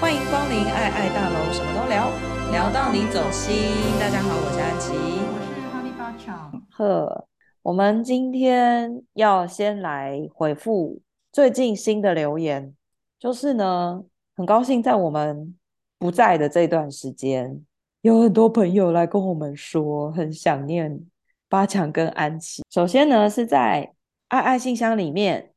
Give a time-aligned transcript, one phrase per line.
[0.00, 2.08] 欢迎光临爱爱大楼，什么都聊，
[2.52, 3.52] 聊到你走心。
[3.98, 6.62] 大家好，我是安琪，我是哈利巴强。
[6.70, 7.26] 呵，
[7.62, 12.72] 我们今天要先来回复最近新的留言，
[13.18, 14.04] 就是呢，
[14.36, 15.56] 很高兴在我们
[15.98, 17.66] 不在的这段时间，
[18.02, 21.04] 有很多朋友来跟我们说很想念
[21.48, 22.62] 八强跟安琪。
[22.70, 23.92] 首先呢，是在
[24.28, 25.50] 爱爱信箱里面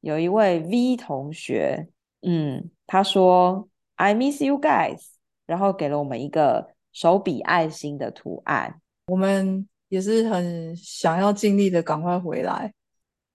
[0.00, 1.88] 有一位 V 同学，
[2.22, 3.68] 嗯，他说。
[4.02, 5.00] I miss you guys，
[5.46, 8.80] 然后给了我们一个手比爱心的图案。
[9.06, 12.74] 我们也是很想要尽力的赶快回来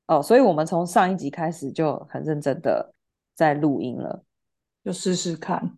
[0.07, 2.93] 哦，所以我们从上一集开始就很认真的
[3.33, 4.25] 在录音了，
[4.83, 5.77] 就试试看。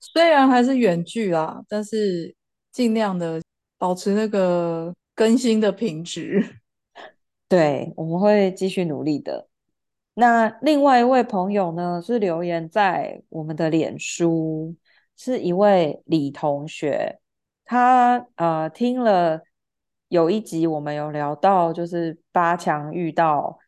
[0.00, 2.36] 虽然还是远距啦，但是
[2.70, 3.40] 尽量的
[3.78, 6.44] 保持那个更新的品质。
[7.48, 9.48] 对，我们会继续努力的。
[10.18, 14.74] 那另外一位朋友呢，是留言在我们的脸书，
[15.14, 17.18] 是一位李同学，
[17.66, 19.42] 他呃听了
[20.08, 23.58] 有一集我们有聊到，就是八强遇到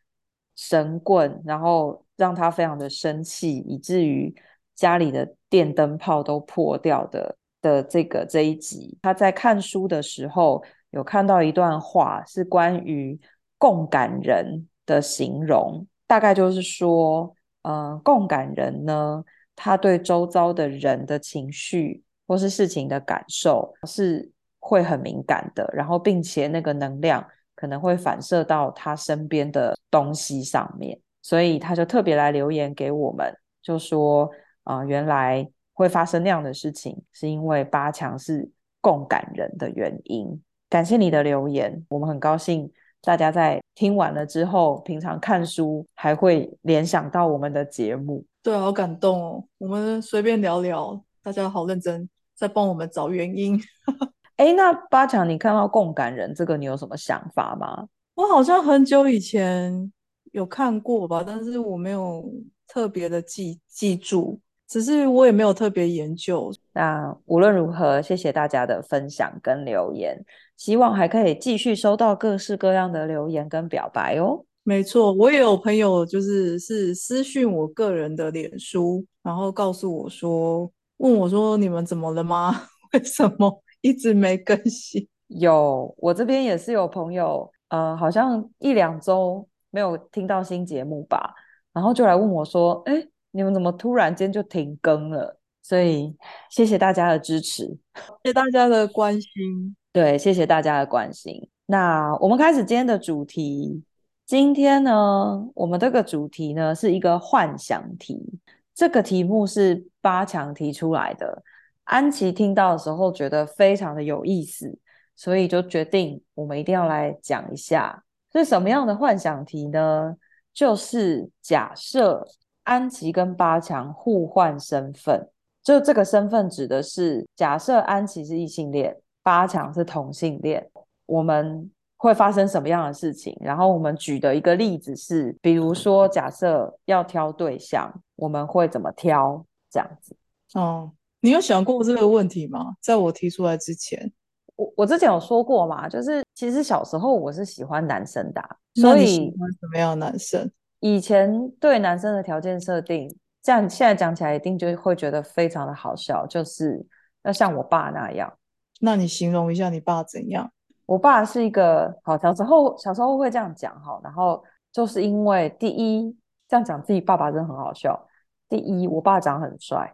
[0.55, 4.33] 神棍，然后让他非常的生气，以至于
[4.73, 13.21] 家里的电灯泡都破掉的的这个这一集，他在看书的时候有看到一段话，是关于
[13.59, 15.85] 共感人的形容。
[16.09, 19.23] 大概就是说，嗯、共感人呢，
[19.55, 34.27] 他对周遭的人的情绪或是事情的感受是会很敏感的，然后并且那个能量可能会反射到他身边的东西上面，所以他就特别来留言给我们，就说，
[34.63, 38.49] 啊、原来会发生那样的事情，是因为八强是
[38.81, 40.41] 共感人的原因。
[40.69, 42.71] 感谢你的留言，我们很高兴。
[43.01, 49.43] 大家在听完了之后，平常看书还会联想到我们的节目，对，好感动哦。
[49.57, 53.59] 我们随便聊聊，大家好认真在帮我们找原因。
[54.35, 57.87] 哎，那八强，你看到共感人这个，你有什么想法吗？
[58.15, 59.91] 我好像很久以前
[60.33, 62.29] 有看过吧，但是我没有
[62.67, 66.51] 特别的记记住，只是我也没有特别研究。
[66.73, 70.17] 那无论如何，谢谢大家的分享跟留言。
[70.59, 74.43] 希望还可以继续收到各式各样的留言跟表白哦。
[74.63, 82.67] 没错，我也有朋友就是是私讯我个人的脸书，然后告诉我说，问我说，你们怎么了吗？
[82.91, 85.07] 为什么一直没更新？
[85.27, 91.33] 有，我这边也是有朋友，呃，好像一两周没有听到新节目吧，
[91.71, 95.39] 然后就来问我说，哎，你们怎么突然间就停更了？
[95.63, 96.13] 所以
[96.49, 99.75] 谢谢大家的支持，谢谢大家的关心。
[99.99, 101.49] 对，谢谢大家的关心。
[101.65, 103.83] 那我们开始今天的主题。
[104.25, 108.39] 今天呢，我们这个主题呢是一个幻想题。
[108.73, 111.43] 这个题目是八强提出来的。
[111.83, 114.73] 安琪听到的时候觉得非常的有意思，
[115.17, 118.01] 所以就决定我们一定要来讲一下。
[118.31, 120.15] 是什么样的幻想题呢？
[120.53, 122.25] 就是假设
[122.63, 125.27] 安琪跟八强互换身份，
[125.61, 128.95] 就这个身份指的是假设安琪是异性恋。
[129.29, 130.67] 八强是同性恋，
[131.05, 133.37] 我们会发生什么样的事情？
[133.41, 139.45] 然后我们举的一个例子是，比如说假设要挑对象，我们会怎么挑？
[139.69, 140.15] 这样子。
[140.55, 142.73] 哦，你有想过这个问题吗？
[142.81, 144.11] 在我提出来之前，
[144.55, 148.41] 我我之前有说过嘛，就是其实小时候我是喜欢男生的，
[148.73, 150.51] 所以喜欢什么样的男生？
[150.79, 156.83] 以前对男生的条件设定，这样现在讲起来一定就会觉得非常的好笑，就是
[157.21, 158.33] 要像我爸那样。
[158.79, 160.51] 那你形容一下你爸怎样？
[160.85, 166.17] 我爸是一个好，小时候小时候会这样讲哈，然后就是因为第一
[166.47, 168.07] 这样讲自己爸爸真的很好笑。
[168.47, 169.93] 第一，我爸长很帅，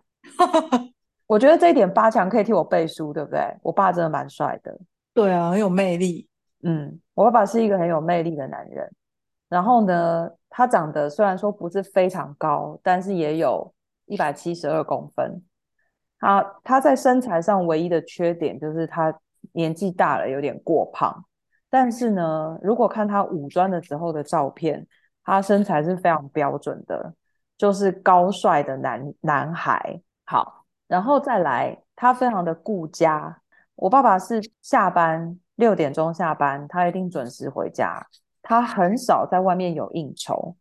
[1.28, 3.42] 我觉得这一点八强可以替我背书，对不对？
[3.62, 4.80] 我爸真的蛮帅的，
[5.14, 6.30] 对啊，很有魅力。
[6.64, 8.90] 嗯，我爸爸是一个很有魅力的男人。
[9.50, 13.74] 然后呢，他长得虽然说不是非常高，但是也有
[14.06, 15.44] 一百七十二公分。
[16.26, 19.16] 他他在身材上唯一的缺点就是他
[19.52, 21.24] 年纪大了，有点过胖。
[21.70, 24.88] 但是呢，如果看他五专的时候的照片，
[25.24, 27.14] 他身材是非常标准的，
[27.60, 30.02] 就是高帅的男男孩。
[30.26, 33.40] 好，然后再来，他非常的顾家。
[33.76, 38.04] 我爸爸是下班六点钟下班，他一定准时回家，
[38.42, 40.56] 他很少在外面有应酬。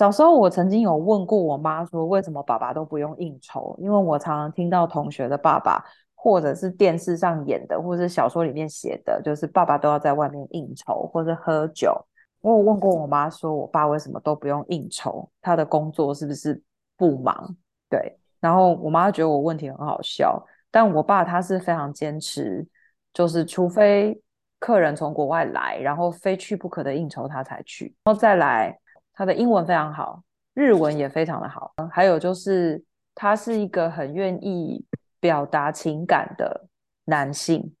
[0.00, 3.76] 小时候，我曾经有问过我妈说，为什么爸爸都不用应酬？
[3.78, 11.94] 因为我常常听到同学的爸爸，或者是电视上演的，或者是小说里面写的，就是爸爸都要在外面应酬或者喝酒。
[12.40, 15.28] 我有问过我妈说，我爸为什么都不用应酬？
[15.42, 16.58] 他的工作是不是
[16.96, 17.54] 不忙？
[17.90, 22.66] 对，然后我妈觉得我问题很好笑，但我爸他是非常坚持，
[23.12, 24.18] 就是除非
[24.58, 28.74] 客人从国外来，然后非去不可的应酬他才去，然后再来
[29.12, 30.22] 他的英文非常好，
[30.54, 32.82] 日文也非常的好，还有就是
[33.14, 34.84] 他是一个很愿意
[35.20, 36.68] 表达情感的
[37.04, 37.74] 男性，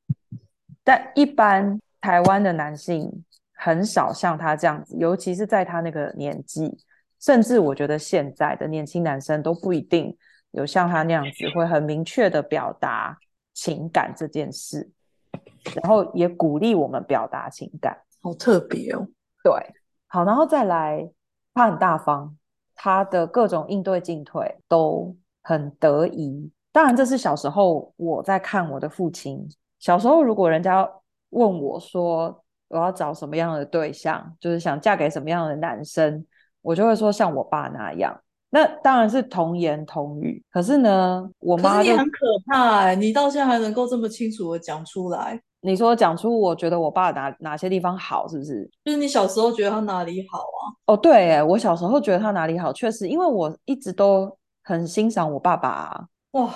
[0.84, 3.24] 但一般台湾的男性
[3.54, 6.78] 很少像他这样子，尤其是在他那个年纪。
[7.22, 10.16] 甚至我觉得现在的年轻男生都不一定
[10.52, 13.14] 有像他那样子会很明确的表达
[13.52, 14.90] 情感这件事，
[15.74, 19.06] 然后也鼓励我们表达情感，好特别哦。
[19.44, 19.52] 对，
[20.06, 21.06] 好，然后再来，
[21.54, 22.36] 他很大方，
[22.74, 26.50] 他的各种应对进退都很得宜。
[26.72, 29.48] 当然，这是小时候我在看我的父亲。
[29.78, 30.88] 小时候，如果人家
[31.30, 36.24] 问我说我要找什么样的对象，就是想嫁给什么样的男生。
[36.62, 38.20] 我就会说像我爸那样，
[38.50, 40.44] 那当然是童言童语。
[40.50, 45.42] 可是呢，我妈可是你很可怕哎、欸，你到现在还能够这么清楚的讲出来。
[45.62, 48.70] 你说讲出我觉得我爸哪哪些地方好，是不是？
[48.84, 50.60] 就是你小时候觉得他哪里好啊？
[50.86, 56.06] 哦，对，哎，我小时候觉得他哪里好，确实，因为我一直都很欣赏我爸爸啊。
[56.32, 56.48] 哇，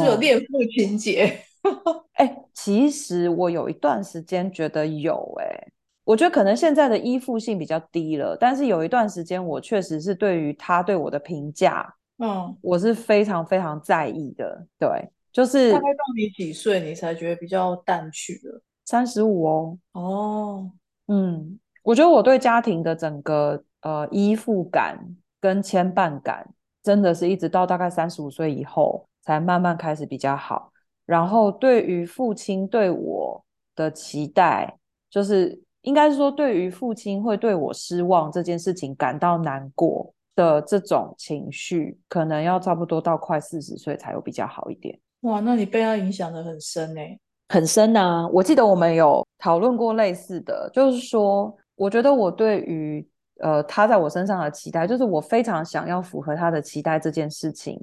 [0.00, 1.40] 是有恋父情节。
[2.14, 5.68] 哎、嗯，其实我有一段时间觉得有、欸，哎。
[6.02, 11.86] 我觉得可能现在的依附性比较低了，但是有一段时间，我确实是对于他对我的评价，
[12.18, 14.66] 嗯，我是非常非常在意的。
[14.76, 14.88] 对，
[15.32, 18.62] 就是大概到你几岁，你才觉得比较淡去了？
[18.84, 19.78] 三十五哦。
[19.92, 20.70] 哦，
[21.08, 24.98] 嗯，我觉得我对家庭的整个呃依附感
[25.40, 26.46] 跟牵绊感，
[26.82, 30.72] 真的是一直到大概三十五岁以后，才慢慢开始比较好。
[31.06, 33.44] 然后对于父亲对我
[33.74, 34.78] 的期待，
[35.08, 35.62] 就是。
[35.84, 45.00] 应该是说，对于父亲会对我失望这件事情感到难过的这种情绪，可能要差不多到快四十岁才有比较好一点。
[45.22, 47.18] 哇，那你被他影响得很深欸。
[47.48, 48.28] 很深啊！
[48.28, 53.06] 我记得我们有讨论过类似的，就是说，我觉得我对于
[53.40, 57.80] 呃他在我身上的期待，就是我非常想要符合他的期待这件事情，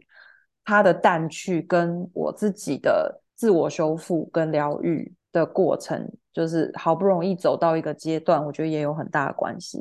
[0.64, 6.10] 他的淡去跟我自己的自我修复跟疗愈的过程。
[6.34, 9.80] 就是好不容易走到一个阶段，我觉得也有很大的关系。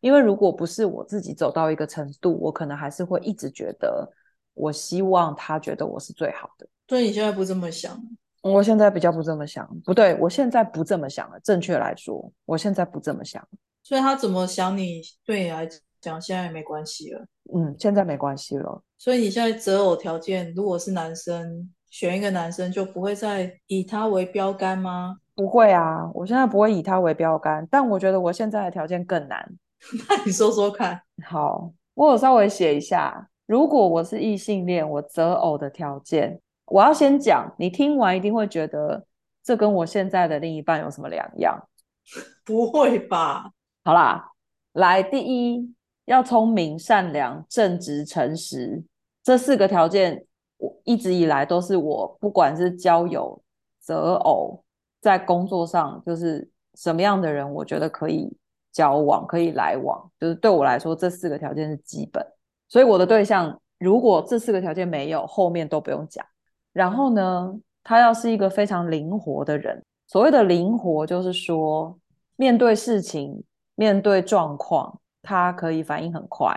[0.00, 4.08] 因为如果不是我自己走到一个程度，我可能还是会一直觉得，
[4.56, 6.66] 我希望他觉得我是最好的。
[6.88, 7.96] 所以你现在不这么想？
[8.42, 9.68] 我现在比较不这么想。
[9.84, 11.38] 不对，我现在不这么想了。
[11.40, 13.46] 正确来说，我现在不这么想。
[13.82, 15.68] 所以他怎么想你，对你来
[16.00, 17.24] 讲现在也没关系了。
[17.54, 18.82] 嗯，现在没关系了。
[18.98, 25.18] 所以你现在择偶条件，如果是男生，选一个男生就不会再以他为标杆吗？
[25.34, 29.44] 不会啊，我现在不会以他为标杆，但我觉得我现在的条件更难。
[30.08, 31.00] 那你说说看。
[31.24, 39.06] 好，我有稍微写一下，如果我是异性恋，我择偶的条件，我要先讲，你听完一定会觉得
[39.42, 41.56] 这跟我现在的另一半有什么两样？
[42.44, 43.50] 不会吧？
[43.84, 44.32] 好啦，
[44.72, 48.84] 来，第一，要聪明、善良、正直、诚实，
[49.22, 50.26] 这四个条件，
[50.58, 53.42] 我一直以来都是我不管是交友、
[53.80, 54.62] 择偶。
[54.98, 58.36] 在工作上，就是什么样的人，我觉得可以
[58.72, 62.26] 交往，可以来往，就是对我来说，这四个条件是基本。
[62.68, 66.24] 所以我的对象，如果这四个条件没有，后面都不用讲。
[66.72, 69.82] 然后呢，他要是一个非常灵活的人。
[70.08, 71.98] 所谓的灵活，就是说
[72.36, 73.42] 面对事情、
[73.74, 76.54] 面对状况，他可以反应很快，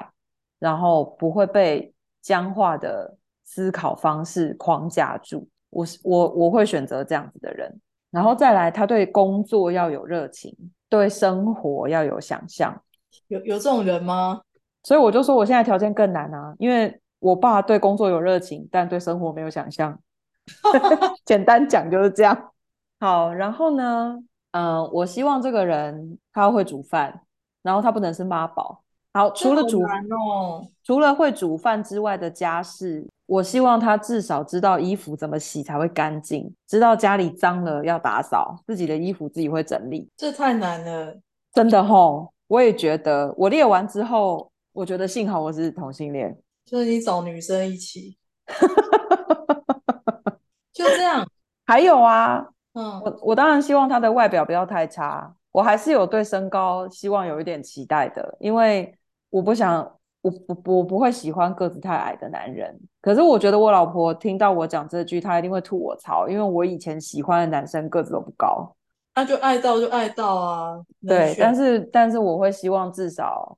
[0.60, 5.48] 然后不会被僵化的思考方式框架住。
[5.70, 7.80] 我是我我会选择这样子的人。
[8.12, 10.56] 然后再来，他对工作要有热情，
[10.90, 12.76] 对生活要有想象。
[13.28, 14.42] 有有这种人吗？
[14.90, 19.96] 所以我就说，我现在条件更难啊，因为我爸对工作有热情，但对生活没有想象。
[21.26, 22.36] 简单讲就是这样。
[23.00, 24.18] 好，然后呢，
[24.50, 27.22] 嗯、呃，我希望这个人他会煮饭，
[27.62, 28.82] 然后他不能是妈宝。
[29.14, 33.08] 好，除了煮饭哦，除了会煮饭之外的家事。
[33.28, 40.10] 我希望他至少知道衣服怎么洗才会干净，知道家里脏了要打扫，自己的衣服自己会整理。
[40.18, 41.16] 这太难了，
[41.54, 42.34] 真的吼！
[42.48, 48.18] 我也觉得，我列完之后，我觉得幸好我是同性恋，就是你找女生一起，
[50.74, 51.28] 就这样。
[51.66, 58.94] 还有啊，嗯，我我当然希望他的外表不要太差，我还是有对身高希望有一点期待的，因为
[59.30, 59.96] 我不想。
[60.22, 68.76] 我不我不会喜欢个子太矮的男人，可是我觉得我老婆听到我讲这句，她一定会吐我槽，因为我以前喜欢的男生个子都不高，
[69.16, 70.78] 那就爱到就爱到啊。
[71.08, 73.58] 对，但是但是我会希望至少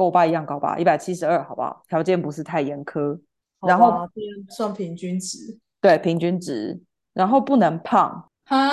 [0.00, 1.82] 跟我爸一样高吧，一百七十二，好不好？
[1.86, 3.20] 条件不是太严苛。
[3.60, 4.08] 然后
[4.48, 6.80] 算平均值，对，平均值，
[7.12, 8.66] 然后不能胖啊，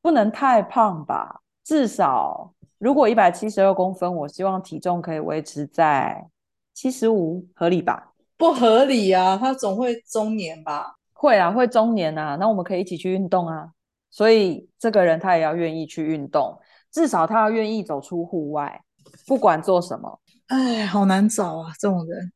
[0.00, 6.26] 不能太胖吧，至少如果一百七十二公分，我希望体重可以维持在
[6.72, 8.14] 七十五，合理吧？
[8.38, 10.96] 不合理啊，他总会中年吧？
[11.12, 13.68] 会啊，会中年啊，那我们可以一起去运动啊。
[14.10, 16.58] 所以这个人他也要愿意去运动，
[16.90, 18.82] 至少他要愿意走出户外，
[19.26, 20.18] 不管做什么。
[20.48, 22.32] 哎，好难找啊，这种人。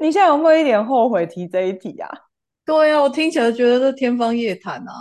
[0.00, 2.10] 你现在有没有一点后悔提这一题啊？
[2.64, 4.92] 对啊，我听起来觉得是天方夜谭啊。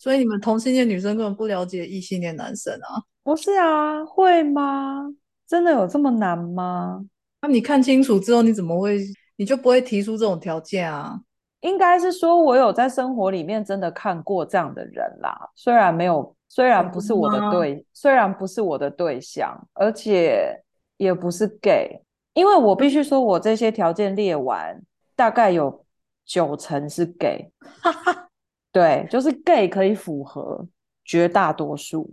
[0.00, 3.02] 所以你们同性恋女生根本不了解异性恋男生啊？
[3.22, 5.06] 不是啊，会吗？
[5.46, 7.04] 真的有这么难吗？
[7.42, 9.00] 那你看清楚之后，你怎么会，
[9.36, 11.20] 你就不会提出这种条件啊？
[11.60, 15.36] 应该是说，我有在生活里面真的看过这样的人啦。
[15.56, 20.62] 虽然没有，虽然不是我的对，虽然不是我的对象，而且
[20.96, 22.00] 也不是 gay。
[22.34, 24.80] 因为我必须说，我这些条件列完，
[25.14, 25.84] 大概有
[26.24, 27.50] 九成是 gay。
[28.72, 30.66] 对，就是 gay 可以符合
[31.04, 32.10] 绝大多数。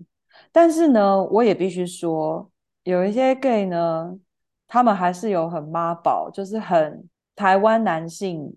[0.52, 2.50] 但是呢，我也必须说，
[2.84, 4.20] 有一些 gay 呢。
[4.66, 8.52] 他们还是有很妈宝，就是很台湾男性，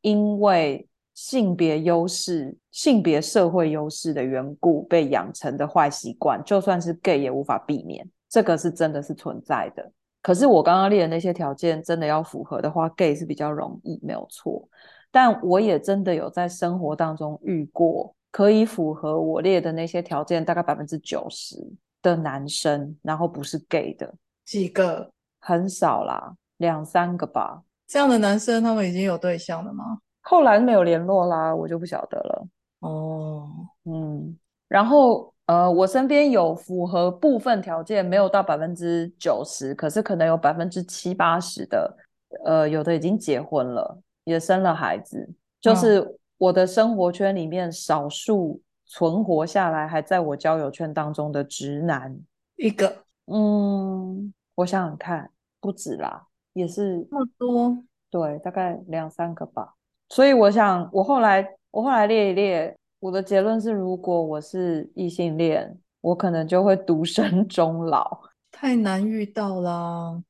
[0.00, 9.92] 因为性别优势、性别社会优势的缘故被养成的坏习惯，就算是 gay 也无法避免，这个是真的是存在的。
[10.22, 14.66] 可是我刚刚列的那些条件真的要符合的话，gay 是比较容易，没有错。
[15.10, 21.56] 但我也真的有在生活当中遇过可以符合我列的那些条件，大概百分之九十
[22.00, 25.10] 的男生，然后不是 gay 的几个。
[25.42, 27.62] 很少啦，两三个吧。
[27.86, 29.98] 这样的男生，他们已经有对象了吗？
[30.20, 32.46] 后来没有联络啦，我就不晓得了。
[32.80, 33.48] 哦，
[33.84, 41.96] 嗯，然后呃，我身边有符合部分条件，没有到百分之九十，可是可能有百分之七八十的，
[42.44, 45.28] 呃，有的已经结婚了，也生了孩子，
[45.60, 52.16] 就是我的生活圈里面少数存活下来还在我交友圈当中的直男
[52.54, 54.32] 一个，嗯。
[54.54, 55.28] 我想想看，
[55.58, 57.76] 不止啦，也是那么多，
[58.08, 59.74] 对，大概两三个吧。
[60.10, 68.20] 所以我想，我后来我后来列一列，我的结论是，如果我是异性恋，我可能就会独身 终老。
[68.52, 70.22] 太难遇到啦，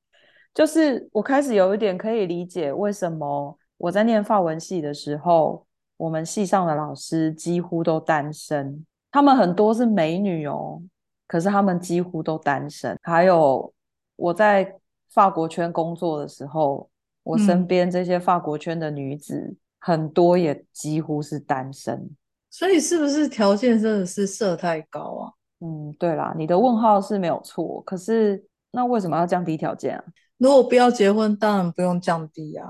[0.54, 10.80] 就是我开始有一点可以理解，为什么我在念法文系的时候，我们系上的老师几乎都单身，他们很多是美女哦，
[11.26, 13.72] 可是他们几乎都单身，还有。
[14.16, 16.90] 我在法国圈工作的时候，
[17.22, 22.10] 我身边这些法国圈的女子、嗯、很多也几乎是单身，
[22.50, 25.32] 所以是不是条件真的是设太高啊？
[25.60, 30.04] 嗯，对啦，你的问号是没有错，可是那为什么要降低条件啊？
[30.38, 32.66] 如果不要结婚，当然不用降低啊。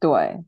[0.00, 0.42] 对，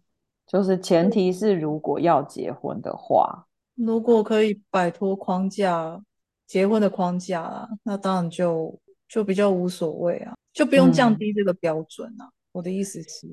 [0.46, 6.00] 就是前提是如果要结婚的话，如果可以摆脱框架，
[6.46, 10.34] 结婚的框架啦，那当然就就比较无所谓啊。
[10.52, 12.24] 就不用降低这个标准啊。
[12.26, 13.26] 嗯，我的意思是，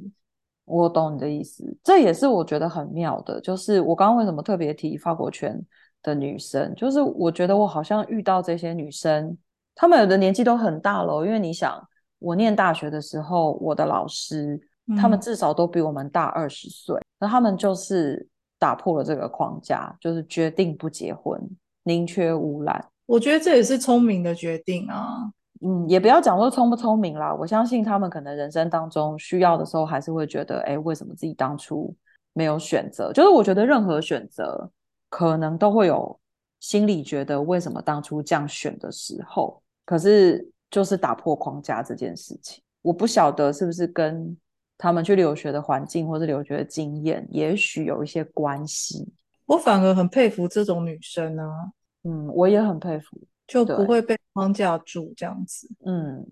[0.67, 3.39] 我懂你的意思，这也是我觉得很妙的。
[3.39, 5.57] 就是我刚刚为什么特别提法国圈
[6.03, 9.37] 的女生，就是我觉得我好像遇到这些女生，
[9.73, 11.25] 她们有的年纪都很大了。
[11.25, 11.81] 因为你想，
[12.19, 14.59] 我念大学的时候，我的老师，
[14.97, 18.27] 他们至少都比我们大二十岁，那他们就是
[18.59, 21.41] 打破了这个框架，就是决定不结婚，
[21.83, 22.85] 宁缺毋滥。
[23.05, 25.31] 我觉得这也是聪明的决定啊。
[25.61, 31.95] 嗯，也不要讲说聪不聪明啦，我相信他们可能人生当中需要的时候，还是会觉得，哎，为什么自己当初
[32.33, 33.11] 没有选择？
[33.11, 34.69] 就是我觉得任何选择，
[35.09, 36.19] 可能都会有
[36.59, 39.61] 心里觉得为什么当初这样选的时候。
[39.85, 44.37] 可是就是打破框架这件事情，我不晓得是不是跟
[44.77, 49.07] 他们去留学的环境或者留学的经验，也许有一些关系。
[49.45, 51.71] 我反而很佩服这种女生啊，
[52.03, 53.17] 嗯，我也很佩服。
[53.47, 56.23] 就不会被框架住这样子，嗯，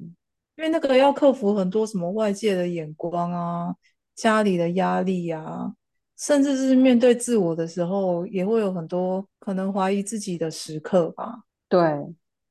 [0.58, 3.76] 因为那个要克服很多什么外界的眼光啊，
[4.14, 5.74] 家里的压力啊，
[6.16, 11.46] 甚至是面对自我的时候，也会有很多可能怀疑自己的时刻吧。
[11.68, 11.82] 对，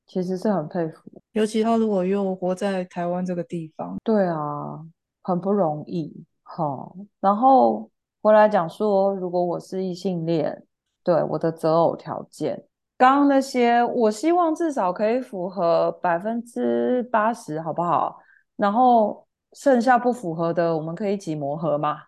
[0.07, 4.85] 其实是很佩服，尤其他如果又活在台湾这个地方，对啊，
[5.23, 6.25] 很不容易。
[6.43, 7.89] 好，然后
[8.21, 10.67] 回来讲说，如果我是异性恋，
[11.05, 12.65] 对，我的择偶条件。
[12.97, 18.19] 刚刚那些，我希望至少可以符合百分之八十，好不好？
[18.57, 21.99] 然后剩下不符合的，我们可以一起磨合嘛。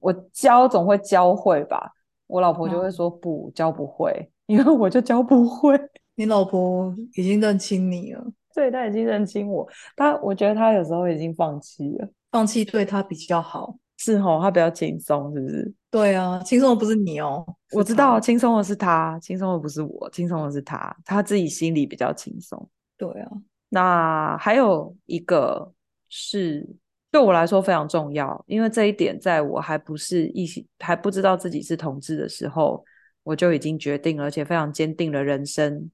[0.00, 1.92] 我教总会教会吧，
[2.26, 5.78] 我老婆就会说不教不会，因为我就教不会。
[6.14, 8.22] 你老婆已经认清你了，
[8.54, 12.08] 对，她已经认清我，她我觉得她有时候已经放弃了。
[12.30, 13.76] 放弃对她比较好。
[14.04, 15.74] 是哦，他比较轻松，是不是？
[15.90, 17.42] 对啊，轻松的不是你哦，
[17.72, 22.68] 我知道轻松的是他，轻松的不是我，轻松的是他，他自己心里比较轻松。
[22.98, 23.30] 对啊，
[23.70, 25.72] 那还有一个
[26.10, 26.68] 是
[27.10, 32.84] 对我来说非常重要，因为这一点在我还不是异性，还不知道自己是同志的时候，
[33.22, 35.90] 我就已经决定了，而且非常坚定了人生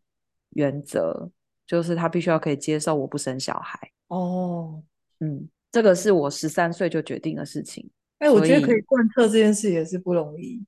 [0.50, 1.30] 原则，
[1.66, 3.78] 就是他必须要可以接受我不生小孩。
[4.08, 4.82] 哦，
[5.20, 7.88] 嗯，这个是我十三岁就决定的事情。
[8.20, 10.64] 哎，我觉得可以贯彻这件事也是不容易。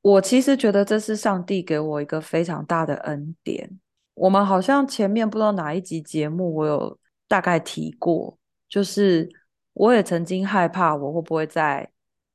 [0.00, 3.68] 我其实觉得这是上帝给我一个非常大的恩典。
[4.14, 9.28] 我们好像前面不知道哪一集节目，我有大概提过，就是
[9.74, 11.90] 我也曾经害怕我会不会在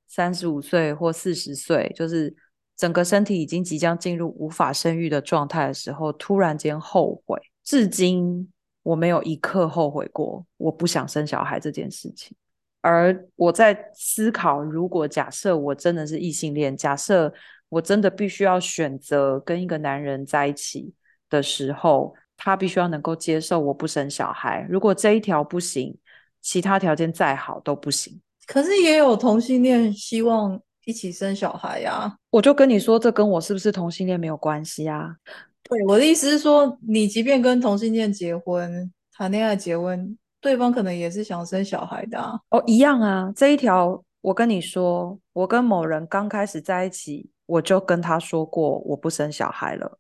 [0.07, 2.36] 三十五岁或四十岁，就是
[2.75, 7.39] 整个身体已经即将进入无法生育的状态的时候，突然间后悔。
[7.63, 8.51] 至今
[8.83, 12.36] 我没有一刻后悔过，我不想生小孩这件事情。
[12.84, 17.34] 而我在思考，如果假设我真的是异性恋，假设
[17.70, 20.94] 我真的必须要选择跟一个男人在一起
[21.30, 24.68] 的时候，他必须要能够接受我不生小孩。
[24.70, 25.98] 如果这一条不行，
[26.42, 28.20] 其他条件再好都不行。
[28.48, 32.13] 可是也有同性恋希望一起生小孩呀。
[32.32, 35.16] 我就跟你说，这跟我是不是同性恋没有关系啊。
[35.63, 40.18] 对，我的意思是说，你即便跟同性恋结婚、谈恋爱结婚。
[40.44, 42.38] 对方可能也是想生小孩的啊。
[42.50, 43.32] 哦，一样啊。
[43.34, 49.98] 这一条，我跟你说，我跟某人刚开始在一起，我就跟他说过我不生小孩了。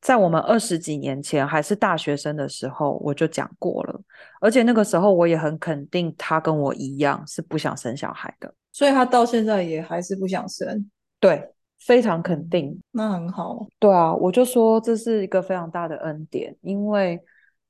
[0.00, 4.00] 在我们二十几年前还是大学生的时候，我就讲过了。
[4.40, 8.52] 而且那个时候我也很肯定，他跟我一样是不想生小孩的。
[8.72, 10.90] 所以他到现在也还是不想生。
[11.20, 12.76] 对，非常肯定。
[12.90, 13.64] 那很好。
[13.78, 17.22] 对啊，我就说这是一个非常大的恩典，因为。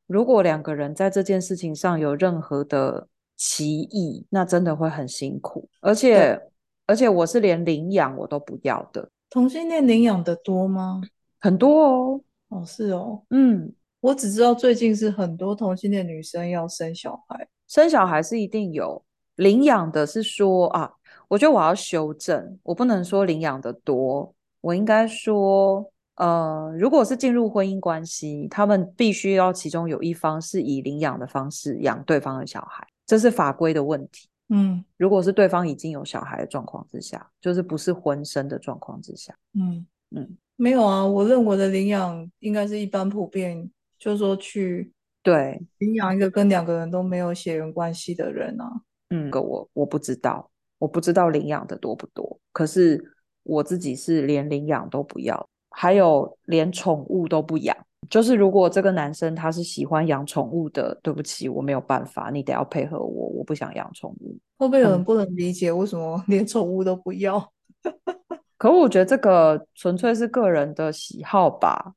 [0.06, 5.68] 如果两个人在这件事情上有任何的歧义，那真的会很辛苦。
[5.80, 6.40] 而且，
[6.86, 9.08] 而且我是连领养我都不要的。
[9.30, 11.02] 同性恋领养的多吗？
[11.40, 12.20] 很多哦。
[12.48, 13.20] 哦，是哦。
[13.30, 19.02] 嗯，我只知道最近是很多同性恋女生要生小孩，生小孩是一定有。
[19.34, 20.90] 领养的是说啊，
[21.28, 25.90] 我觉得我要修正，我不能说领养的多，我应该说。
[26.16, 34.28] 呃，如果是进入婚姻关系，他们必须要其中有一方是以领养的方式养对方的小孩，这是法规的问题。
[34.48, 48.70] 嗯，如果是对方已经有小孩的状况之下，就是不是婚生的状况之下，嗯嗯，没有啊，我认为的领养应该是一般普遍，就是说去对领养一个跟两个人都没有血缘关系的人啊。
[49.10, 50.48] 嗯，个我我不知道，
[50.78, 55.48] 我不知道领养的多不多，可是我自己是连领养都不要。
[55.78, 57.76] 还有连宠物都不养，
[58.08, 64.38] 就是如果这个男生他是喜欢养宠物的，对不起，我没有办法，你得要配合我，我不想养宠物。
[64.56, 67.36] 会不会有人不能理解为什么连宠物都不要？
[67.82, 67.92] 嗯、
[68.56, 71.92] 可我觉得这个纯粹是个人的喜好吧，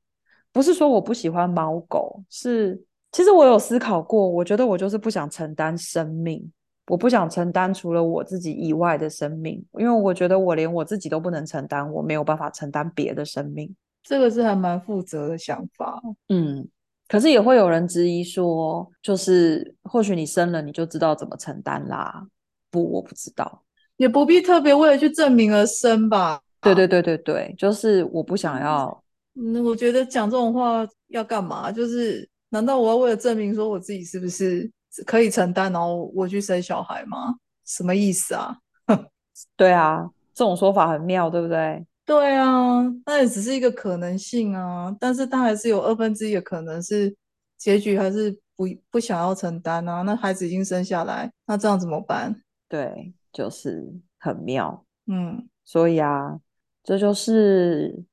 [0.52, 6.52] 不是说我不喜欢猫狗，是其实我有思考过，我觉得我就是不想承担生命。
[6.90, 13.74] 我不想承担除了我自己以外的生命，因为我觉得我连我自己都不能承担，我没有办法承担别的生命。
[14.02, 16.02] 这个是还蛮负责的想法。
[16.30, 16.68] 嗯，
[17.08, 22.26] 可是也会有人质疑说，就是或许你生了你就知道怎么承担啦。
[22.72, 23.64] 不，我不知道，
[23.98, 26.42] 也不必特别为了去证明而生吧。
[26.60, 29.04] 对对对对对，就是我不想要。
[29.40, 31.72] 嗯，我觉得讲这种话要干嘛？
[31.72, 34.70] 就是难道我要为了证明说我自己是不是？
[35.06, 37.36] 可以承担，然后我去生小孩吗？
[37.66, 38.58] 什么意思啊？
[39.56, 41.86] 对啊，这种说法很妙，对不对？
[42.06, 47.16] 对啊，那也只是一个可能性啊，但是它还是有二分之一的可能是
[47.58, 50.02] 结局还是不不想要承担啊。
[50.02, 52.42] 那孩子已经生下来，那这样怎么办？
[52.68, 54.84] 对，就是很妙。
[55.06, 56.40] 嗯，所以啊，
[56.84, 58.04] 这就是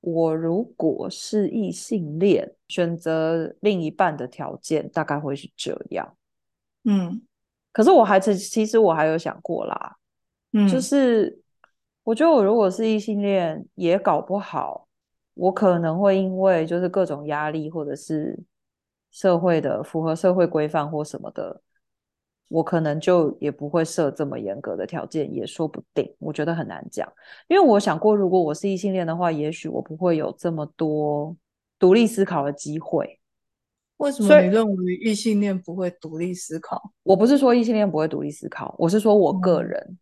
[0.00, 6.16] 我如果是异性恋，选择另一半的条件大概会是这样。
[6.84, 7.22] 嗯，
[7.72, 9.96] 可是我还其其实我还有想过啦，
[10.52, 11.40] 嗯，就是
[12.02, 14.88] 我觉得我如果是异性恋，也搞不好，
[15.34, 18.38] 我可能会因为就是各种压力，或者是
[19.12, 21.62] 社会的符合社会规范或什么的，
[22.48, 26.12] 我可能就也不会设这么严格的条件，也说不定。
[26.18, 27.10] 我觉得很难讲，
[27.48, 31.36] 因为我想过，如果我是异性恋的话，也许我不会有这么多
[31.78, 33.20] 独立思考的机会。
[33.98, 36.92] 为什么你认为异性恋不会独立思考？
[37.02, 39.80] 我不是说异性恋不会独立思考，我是说我个人。
[39.88, 39.98] 嗯，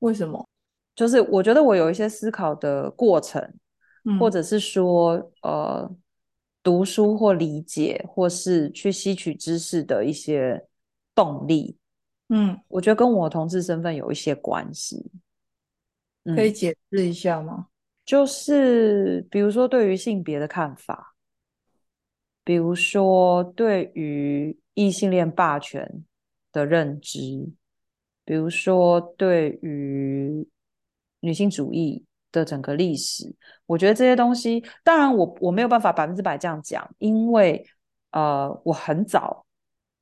[0.00, 0.48] 为什么？
[0.94, 3.42] 就是我觉得我有一些思考的过程，
[4.04, 5.90] 嗯，或者是说呃
[6.62, 10.64] 读书或理解，或是去吸取知识的一些
[11.14, 11.78] 动力，
[12.28, 15.10] 嗯，我觉得跟我同志身份有一些关系。
[16.36, 17.66] 可以解释一下吗？
[18.04, 21.11] 就是比如说对于性别的看法，
[22.44, 26.04] 比如说对于异性恋霸权
[26.52, 27.18] 的认知，
[28.24, 30.46] 比如说对于
[31.20, 33.34] 女性主义的整个历史，
[33.66, 37.64] 我觉得这些东西，当然我我没有办法百分之百这样讲，因为
[38.10, 39.44] 呃我很早，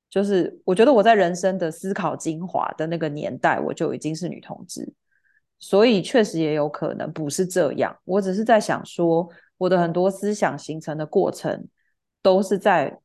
[0.08, 4.92] 就是我觉得我在人生的思考精华的那个年代，我就已经是女同志。
[5.58, 11.68] 所以确实也有可能不是这样，我只是在想说，我的很多思想形成的过程，
[12.22, 13.00] 都是在，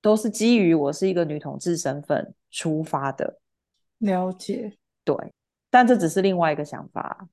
[0.00, 3.38] 都是基于我是一个女同志身份出发的。
[3.98, 5.14] 了解，对，
[5.70, 7.28] 但这只是另外一个想法。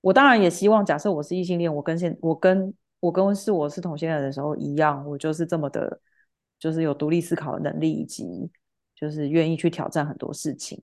[0.00, 6.00] 我当然也希望，假设我是异性恋，我跟现我跟我跟是我是同性恋的时候一样，我就是这么的，
[6.58, 8.50] 就是有独立思考的能力，以及
[8.94, 10.82] 就是愿意去挑战很多事情。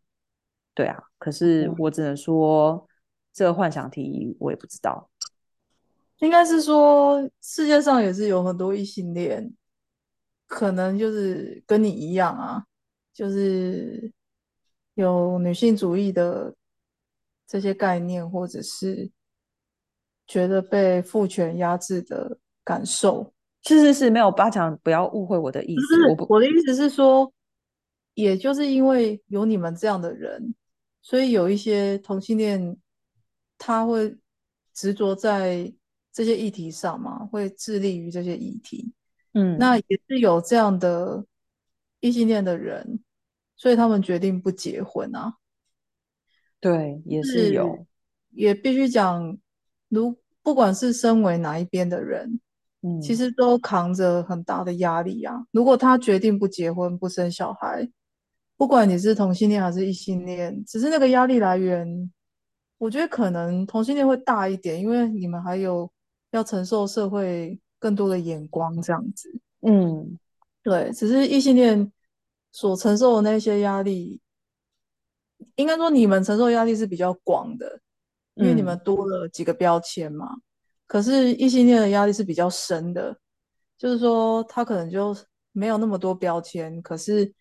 [0.74, 2.88] 对啊，可是我只能说。
[3.34, 5.08] 这个幻想题我也不知道，
[6.18, 9.54] 应该是说世界上也是有很多异性恋，
[10.48, 12.66] 可能就是跟你一样啊，
[13.14, 14.12] 就是
[14.96, 16.56] 有女性主义的
[17.46, 19.12] 这些概念，或者是
[20.26, 23.32] 觉得被父权压制的感受。
[23.64, 25.96] 是是是，没有八强，不要误会我的意思。
[25.96, 27.32] 是我不，我的意思是说，
[28.16, 30.56] 也就是因为有你们这样的人，
[31.02, 32.76] 所以有一些同性恋。
[33.60, 34.16] 他会
[34.72, 35.74] 执着在
[36.14, 38.94] 这些议题上嘛，会致力于这些议题。
[39.38, 41.24] 嗯，那也是有这样的
[42.00, 43.00] 异性恋的人，
[43.56, 45.36] 所以他们决定不结婚啊。
[46.60, 47.86] 对，也是有，是
[48.32, 49.38] 也必须讲，
[49.90, 52.40] 如不管是身为哪一边的人，
[52.82, 55.46] 嗯，其实都扛着很大的压力啊。
[55.52, 57.88] 如果他决定不结婚、不生小孩，
[58.58, 62.12] 不管你是同性恋还是异性恋，只是那个压力来源。
[62.80, 65.92] 我觉得可能同性恋会大一点，因为你们还有
[66.32, 69.30] 要承受社会更多的眼光这样子。
[69.62, 70.18] 嗯，
[70.64, 71.92] 对，只是异性恋
[72.52, 74.22] 所承受的那些压力，
[75.56, 77.80] 应该说你们承受压力是比较广的，
[78.36, 80.34] 因为你们多了几个标签嘛。
[80.34, 80.42] 嗯。
[80.86, 83.18] 可是异性恋的压力是比较深的，
[83.78, 85.16] 就是说他可能就
[85.52, 87.34] 没有那么多标签，可是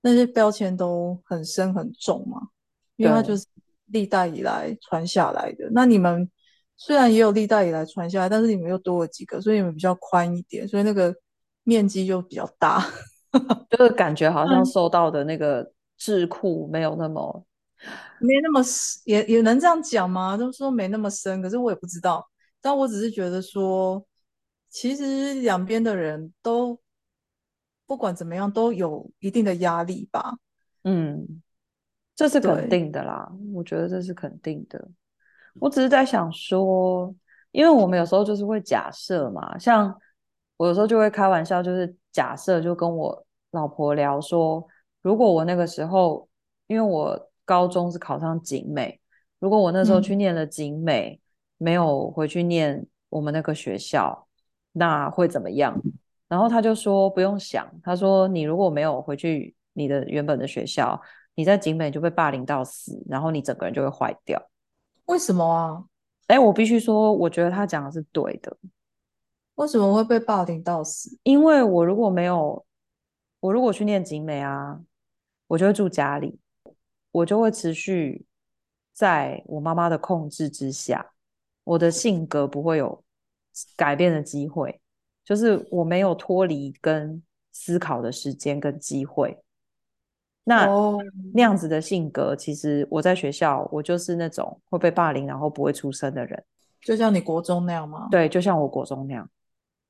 [0.00, 2.48] 那些标签都很深很重嘛，
[2.96, 3.46] 因为他就是。
[3.88, 6.28] 历代以来传下来的，那你们
[6.76, 11.14] 虽然也有历代以来传下来，但是你们又多了几个，所以你们比较宽一点，所以那个
[11.62, 12.84] 面积就比较大，
[13.70, 17.46] 就 是感觉好像受到的那个智库没有那么、
[17.84, 17.90] 嗯、
[18.26, 18.60] 没那么
[19.04, 20.36] 也也能这样讲吗？
[20.36, 22.28] 都说没那么深，可是我也不知道，
[22.60, 24.04] 但我只是觉得说，
[24.68, 26.78] 其实两边的人都
[27.86, 30.34] 不管怎么样都有一定的压力吧，
[30.82, 31.40] 嗯。
[32.16, 34.88] 这是肯定的啦，我觉得这是肯定的。
[35.60, 37.14] 我只是在想说，
[37.52, 39.94] 因为我们有时候就是会假设嘛，像
[40.56, 44.66] 我有时候就会开玩笑，就是假设就跟我老婆聊说，
[45.02, 46.28] 如果我那个时候，
[46.66, 49.00] 因为我高中是考上景美，
[49.38, 54.26] 如果我那时候去念了景美，嗯、没有回去念我们那个学校，
[54.72, 55.80] 那会怎么样？
[56.28, 61.00] 然后他就说不用想，他说你如果没有回去你的原本的学校。
[61.36, 64.40] 你在景美就被霸凌到死，然后你整个人就会坏掉。
[65.06, 65.84] 为什么啊？
[66.26, 68.56] 哎，我必须说，我觉得他讲的是对的。
[69.56, 71.18] 为什么会被霸凌到死？
[71.22, 72.64] 因为我如果没有，
[73.40, 74.80] 我如果去念景美啊，
[75.46, 76.40] 我就会住家里，
[77.12, 78.24] 我就会持续
[78.92, 81.12] 在我妈妈的控制之下，
[81.64, 83.04] 我的性格不会有
[83.76, 84.80] 改变的机会，
[85.24, 89.43] 就是我没有脱离跟思考的时间跟机会。
[90.46, 91.02] 那、oh.
[91.32, 96.44] 那样子的性格，其实我在学校，我就是那种会被霸凌，然后不会出声的人，
[96.82, 98.08] 就像你国中那样吗？
[98.10, 99.26] 对，就像我国中那样。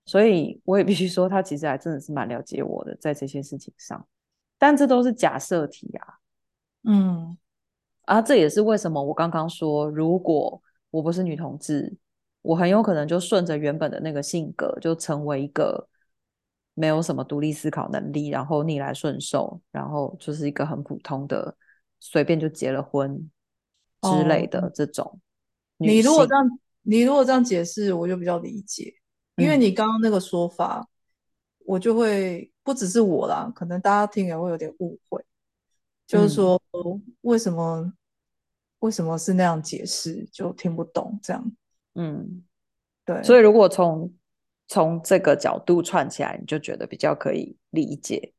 [0.06, 4.06] 所以我也必须说，他其实还真的是蛮了解我的，在这些事情上。
[4.56, 6.06] 但这都是假设题啊。
[6.84, 7.36] 嗯，
[8.04, 11.92] 啊，这也是为什么我刚刚说，如果我不是女同志，
[12.42, 15.88] 我很有可能就顺着原本的那个性格，就成为一个。
[16.74, 21.56] 没有什么独立思考能力，然后逆来顺受，然后就是一个很普通的，
[22.00, 23.30] 随便就结了婚
[24.02, 24.70] 之类的。
[24.74, 25.04] 这种。
[25.06, 25.18] 哦，
[25.78, 28.92] 你如果这样，你如果这样解释，我就比较理解，
[29.36, 30.88] 因为你刚刚那个说法，嗯，
[31.66, 35.24] 我就会不只是我啦，可能大家听也会有点误会，
[36.06, 37.92] 就是说，嗯，为什么
[38.80, 41.52] 为什么是那样解释，就听不懂这样。
[41.94, 42.44] 嗯，
[43.04, 44.12] 对，所以如果从
[44.68, 48.32] 从这个角度串起来，你就觉得比较可以理解。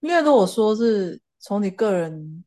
[0.00, 2.44] 因为如果说是从你个人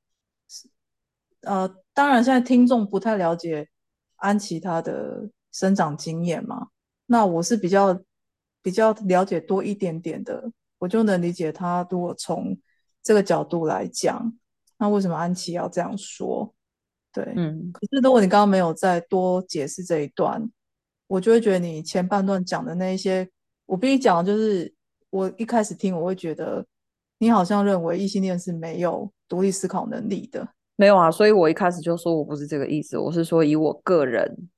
[1.42, 3.68] 呃，当然现在听众不太了解
[4.16, 6.70] 安琪她的生长经验嘛，
[7.06, 8.02] 那我是比较
[8.62, 12.58] 比较了解多一点点的，我就能理解她如果从
[13.04, 14.34] 这个角度来讲，
[14.78, 16.56] 那为什么安琪要这样说？
[17.12, 20.50] 对，嗯，可是如果你刚刚没有再多解释这一段，
[21.08, 23.28] 我就会觉得你前半段讲的那一些，
[23.66, 24.74] 我必须讲的就是，
[25.10, 26.66] 我一开始听我会觉得
[27.20, 30.48] 你好像认为异性恋是没有独立思考能力的。
[30.76, 34.50] 没有啊，所以我一开始就说我不是这个意思，我是说以我个人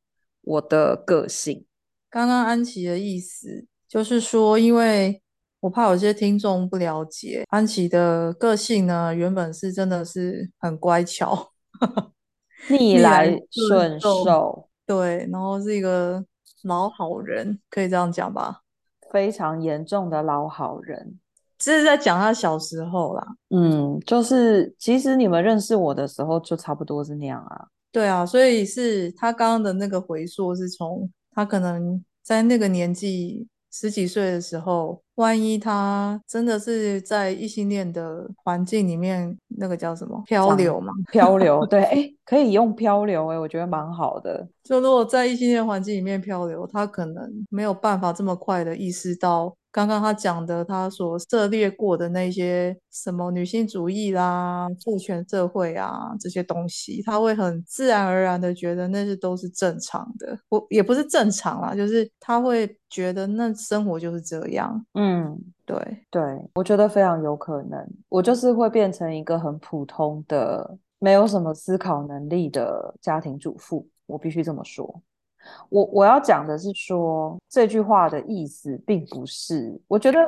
[0.42, 1.66] 我的个性。
[2.10, 5.22] 刚刚安琪的意思就是说，因为
[5.60, 11.52] 我怕有些听众不了解安琪的个性呢，原本是真的是很乖巧。
[12.70, 16.26] 逆来顺受，对，然后是一个
[16.66, 18.62] 老好人，可以这样讲吧？
[19.12, 21.18] 非常严重的老好人，
[21.58, 23.26] 这是在讲他小时候啦。
[23.50, 27.68] 嗯，就是其实你们认识我的时候，就差不多是那样啊。
[27.92, 33.48] 对啊，所以是他刚刚的那个回溯，是从他可能在那个年纪。
[33.78, 40.94] 十几岁的时候，万一他真的是在异性恋的环境里面，那个叫什么漂流嘛？
[41.12, 44.48] 漂流，对， 哎，可以用漂流，哎，我觉得蛮好的。
[44.64, 49.54] 就如果在异性恋环境里面漂流，他可能没有办法这么快的意识到。
[49.76, 64.82] 刚刚他讲的，他所涉猎过的那些什么女性主义啦、父权社会啊这些东西，他会很自然而然的觉得那些都是正常的，我也不是正常啦，就是他会觉得那生活就是这样。
[64.94, 65.76] 嗯，对
[66.10, 66.22] 对，
[66.54, 75.02] 我觉得非常有可能，我就是会变成一个很普通的、没有什么思考能力的家庭主妇，我必须这么说。
[75.70, 80.20] 我我要讲的是说，这句话的意思并不是，我觉得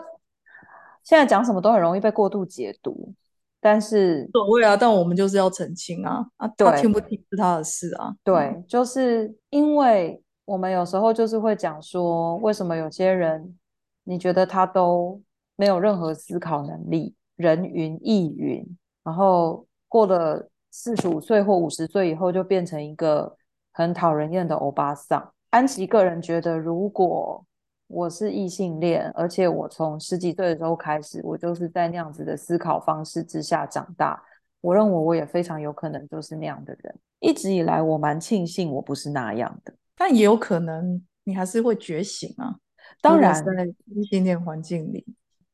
[1.04, 3.14] 现在讲什么都很容易被过度解读，
[3.60, 13.58] 但是所谓啊，但我们就是要澄清啊啊，他听不听是他的事啊，对，就是因为我们有时候就是会讲说，为什么有些人
[14.04, 15.22] 你觉得他都
[15.56, 18.66] 没有任何思考能力，人云亦云，
[19.04, 23.36] 然后过了四十五岁或五十岁以后就变成一个。
[23.78, 25.32] 很讨人厌的欧巴桑。
[25.52, 27.46] 安琪个人觉得，如果
[27.86, 34.20] 我是异性恋，而且我从十几岁的时候开始，我就是在那样子的思考方式之下长大，
[34.62, 37.00] 我认为我也非常有可能就是那样的人。
[37.20, 42.56] 一直以来，我蛮庆幸我不是那样的，但也有可能你还是会觉醒啊。
[43.00, 43.52] 当然，在
[43.94, 45.06] 异性恋环境里，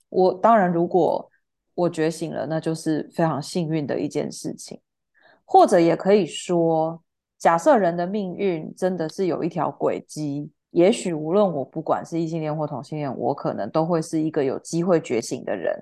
[0.08, 1.30] 我当然如果
[1.76, 4.80] 我觉醒了，那就是非常幸运的一件事情，
[5.44, 7.03] 或者也可以说。
[7.44, 15.78] 假设人的命运真的是有一条轨迹，也许无论我不管是异性恋或同性恋，我可能都会是一个有机会觉醒的人。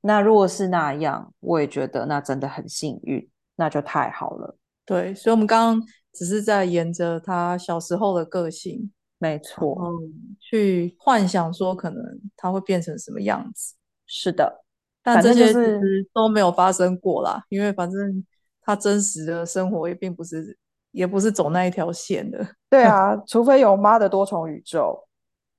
[0.00, 4.58] 那如果是那样，我也觉得那真的很幸运，那就太好了。
[4.84, 12.02] 对，所以我们刚刚只是在沿着他小时候的个性，没错，嗯，去幻想说可能
[12.36, 13.76] 他会变成什么样子。
[14.04, 14.64] 是的，
[15.00, 15.80] 但这些其实
[16.12, 18.24] 都没有发生过啦，因为反正
[18.62, 20.58] 他真实的生活也并不是。
[20.94, 24.96] 也不是走那一条线的，对啊，除非有妈的多重宇宙。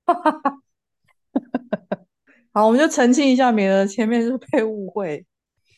[2.52, 5.26] 好，我们就澄清一下，免得前面是被误会。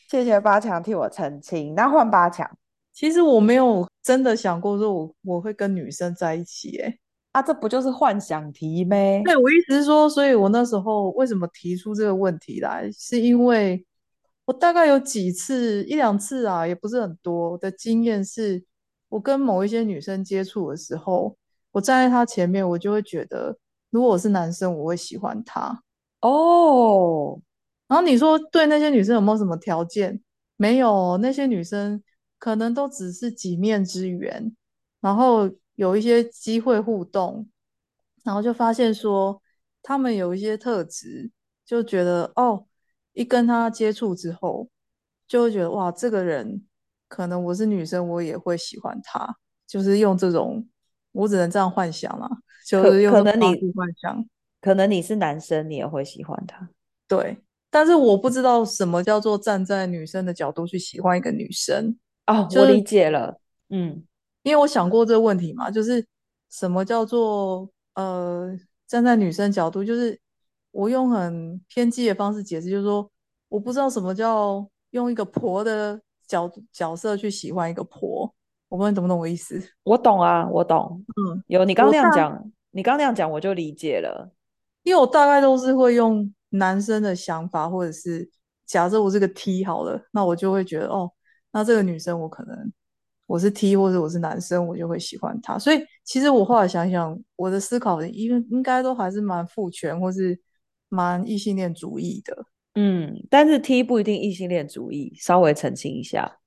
[0.09, 1.75] 谢谢八强替我澄清。
[1.75, 2.49] 那换八强，
[2.93, 6.97] 其实我没有真的想过说我我会跟女生在一起，欸，哎，
[7.33, 8.95] 啊，这不就是幻想题吗？
[9.25, 13.85] 对，我意思是说，所以我那时候为什么提出这个问题来，是因为
[14.45, 18.63] 我大概有几次一两次啊，也不是很多的经验是。
[19.09, 21.35] 我跟某一些女生接触的时候，
[21.71, 23.57] 我站在她前面，我就会觉得，
[23.89, 25.83] 如果我是男生，我会喜欢她。
[26.21, 27.39] 哦，
[27.87, 30.21] 然后你说对那些女生有没有什么条件？
[30.57, 32.03] 没有，那些女生
[32.37, 34.55] 可能都只是几面之缘，
[35.01, 37.47] 然后有一些机会互动，
[38.23, 39.41] 然后就发现说，
[39.81, 41.31] 她们有一些特质，
[41.65, 42.65] 就觉得哦，
[43.13, 44.69] 一跟他接触之后，
[45.27, 46.63] 就会觉得哇，这个人。
[47.09, 49.35] 可能我是女生，我也会喜欢他，
[49.67, 50.65] 就是用这种，
[51.11, 52.29] 我只能这样幻想了，
[52.65, 54.25] 就是用这种方式幻想。
[54.61, 56.69] 可能你是男生，你也会喜欢他。
[57.07, 57.37] 对，
[57.71, 61.97] 但是我不知道什么叫做站在女生的角度去喜欢一个女生。
[62.27, 63.39] 哦，就是、我理解了。
[63.69, 64.03] 嗯，
[64.43, 66.05] 因为我想过这个问题嘛，就是
[66.51, 68.55] 什么叫做呃
[68.87, 70.19] 站在女生角度，就是
[70.69, 73.09] 我用很偏激的方式解释，就是说
[73.47, 75.99] 我不知道什么叫用一个婆的。
[76.29, 78.33] 角角色去喜欢一个婆，
[78.69, 79.61] 我不知道你懂不懂我意思？
[79.83, 81.03] 我懂啊，我懂。
[81.07, 84.31] 嗯，有你刚那样讲，你刚那样讲我就理解了。
[84.83, 88.29] 因为我大概都是会用男生的想法，或者是
[88.65, 91.11] 假设我是个 T 好了，那我就会觉得哦，
[91.51, 92.71] 那这个女生我可能
[93.25, 95.59] 我是 T 或者我是男生，我就会喜欢他。
[95.59, 100.39] 所以其实我后来想想，我的思考应应该都还是蛮父权或是
[100.87, 102.45] 蛮异性恋主义的。
[102.75, 106.39] 嗯，但是 T 不一定异性恋主义，稍微澄清一下。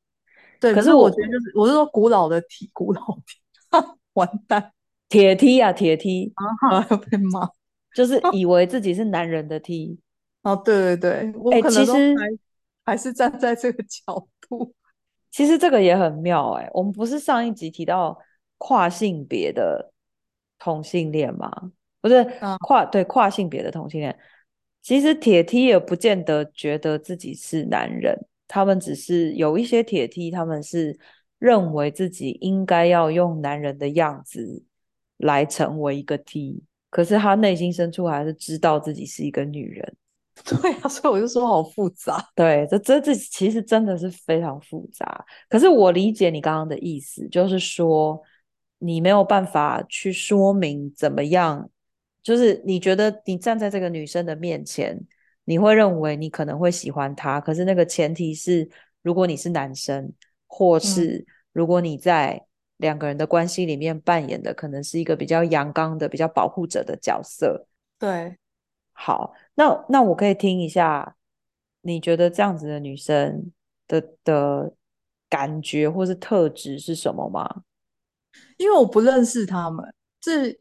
[0.60, 3.40] 对，可是我觉得就是我是说古老的 T，古老 T，
[4.14, 4.72] 完蛋，
[5.08, 6.32] 铁 T 啊，铁 T
[6.70, 7.48] 啊，要被骂，
[7.94, 9.98] 就是以为自己是男人的 T。
[10.42, 12.26] 哦，对对对，我可能都还
[12.84, 14.74] 还是站在这个角度。
[15.30, 18.18] 其实这个也很妙哎、欸，我们不是上一集提到
[18.58, 19.92] 跨性别的
[20.58, 21.50] 同性恋吗？
[22.00, 22.24] 不是
[22.60, 24.18] 跨、嗯、对跨性别的同性恋，
[24.82, 28.18] 其实铁梯也不见得觉得自己是男人，
[28.48, 30.98] 他们只是有一些铁梯他们是
[31.38, 34.62] 认为自己应该要用男人的样子
[35.18, 39.96] 来成为一个 T，可是他内心深处还是知道自己是一个女人。
[40.44, 42.30] 对啊，所以我就说好复杂。
[42.34, 45.24] 对，这这这其实真的是非常复杂。
[45.48, 48.20] 可是我理解你刚刚的意思，就是说
[48.78, 51.68] 你没有办法去说明怎么样，
[52.22, 54.98] 就是你觉得你站在这个女生的面前，
[55.44, 58.68] 你会认为你可能会喜欢她，可是那个前提是，
[59.02, 60.12] 如果你是男生，
[60.46, 67.66] 或是如果你在两个人的关系里面扮演的可能是一个比较阳刚的、比较保护者的角色。
[67.98, 68.36] 对。
[68.94, 71.16] 好，那那我可以听一下，
[71.80, 73.50] 你觉得这样子的女生
[73.88, 74.74] 的的
[75.28, 77.62] 感觉或是特质是什么吗？
[78.58, 80.56] 因为我不认识他们，这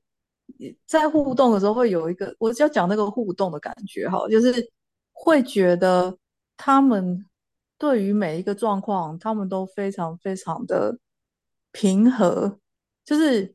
[0.85, 4.71] 在互动的时候会有一个，我就要讲那个互动的感觉哈，就是
[5.11, 6.17] 会觉得
[6.57, 7.25] 他们
[7.77, 10.97] 对于每一个状况，他们都非常非常的
[11.71, 12.59] 平和。
[13.03, 13.53] 就是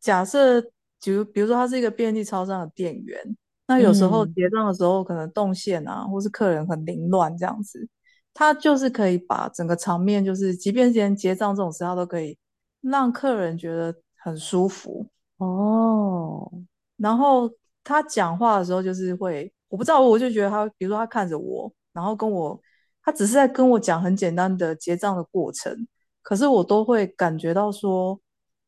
[0.00, 0.60] 假设，
[1.02, 3.36] 比如比如说他是一个便利超商的店员。
[3.70, 7.86] 那有时候结账的时候，可能动线啊，嗯、或是客人很凌乱这样子，
[8.32, 12.38] 他就是可以把整个场面，就是即便是连结账这种事，他都可以
[12.80, 15.06] 让客人觉得很舒服
[15.38, 16.50] 哦。
[16.96, 17.50] 然后
[17.82, 22.60] 他讲话的时候，就是会，我不知道，我就觉得他，比如说他看着我，然后跟我，
[23.02, 25.74] 他只是在跟我讲很简单的结账的过程，
[26.22, 28.20] 可是我都会感觉到说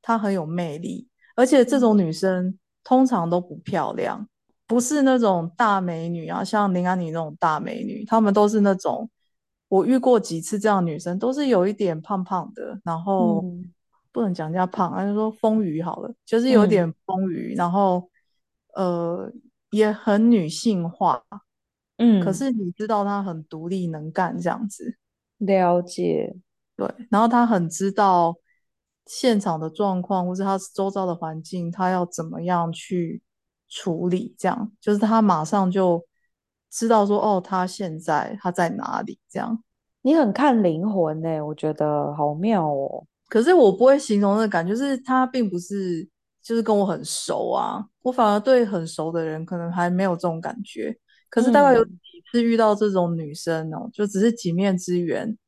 [0.02, 4.26] 他很有魅力，而且这种女生通常都不漂亮。
[4.66, 9.10] 不是那种大美女啊，像林安妮那种大美女，她们都是那种
[9.66, 13.64] 我遇过几次这样的女生，都是有一点胖胖的，然后、嗯、
[14.12, 18.08] 不能讲人家胖，而是说丰腴好了，就是有点丰腴，嗯、然后
[18.74, 19.30] 呃
[19.70, 21.22] 也很女性化，
[21.98, 24.96] 嗯，可是你知道她很独立能干这样子，
[25.38, 26.36] 了解，
[26.76, 28.36] 对，然后她很知道
[29.06, 33.22] 现场的状况或是她周遭的环境，她要怎么样去。
[33.72, 36.04] 处理这样，就是她马上就
[36.72, 39.16] 知道说，哦，她现在她在哪里？
[39.28, 39.62] 这样，
[40.02, 43.06] 你很看灵魂呢，我觉得好妙哦。
[43.30, 46.06] 可是我不会形容那感觉，就是他并不是
[46.42, 50.94] 就是跟我很熟啊，我反而对很熟的人可能还没有这种感觉。
[51.30, 55.38] 可是大概有几次遇到这种女生哦，嗯、就只是几面之缘，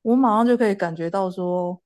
[0.00, 1.78] 我马上就可以感觉到说，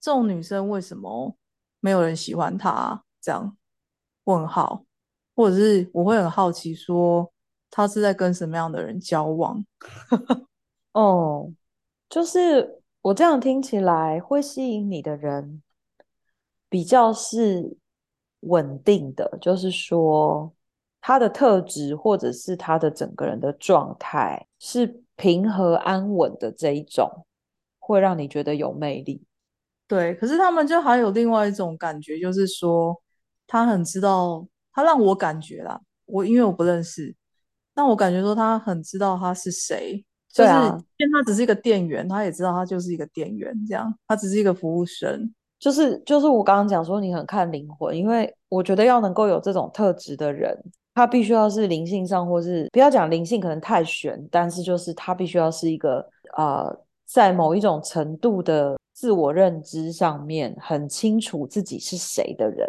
[0.00, 1.34] 这种女生为什么
[1.80, 3.02] 没有人喜欢她？
[3.22, 3.56] 这样
[4.24, 4.84] 问号。
[5.36, 7.28] 或者是我会很好奇，说
[7.68, 9.64] 她是在跟什么样的人交往？
[10.94, 11.52] 哦，
[12.08, 15.62] 就是我这样听起来会吸引你的人，
[16.70, 17.76] 比较是
[18.40, 20.50] 稳定的，就是说
[21.02, 27.26] 他的特质或者是他的整个人的状态是平和安稳的这一种，
[27.78, 29.22] 会让你觉得有魅力。
[29.86, 32.98] 对，可是他们就还有另外一种感觉，就是说
[33.46, 34.46] 他很知道。
[34.72, 37.14] 他让我感觉啦，我因为我不认识，
[37.74, 50.58] 但我感觉说他很知道他是谁，就是因为他只是一个店员，他也知道他就是一个店员，这样，他只是一个服务生，就是就是我刚刚讲说你很看灵魂，因为我觉得要能够有这种特质的人，
[50.92, 56.04] 他必须要是灵性上，或是不要讲灵性可能太玄，但是就是他必须要是一个
[56.36, 62.68] 呃，在某一种程度的自我认知上面很清楚自己是谁的人。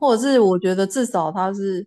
[0.00, 1.84] 或者是我觉得至少他是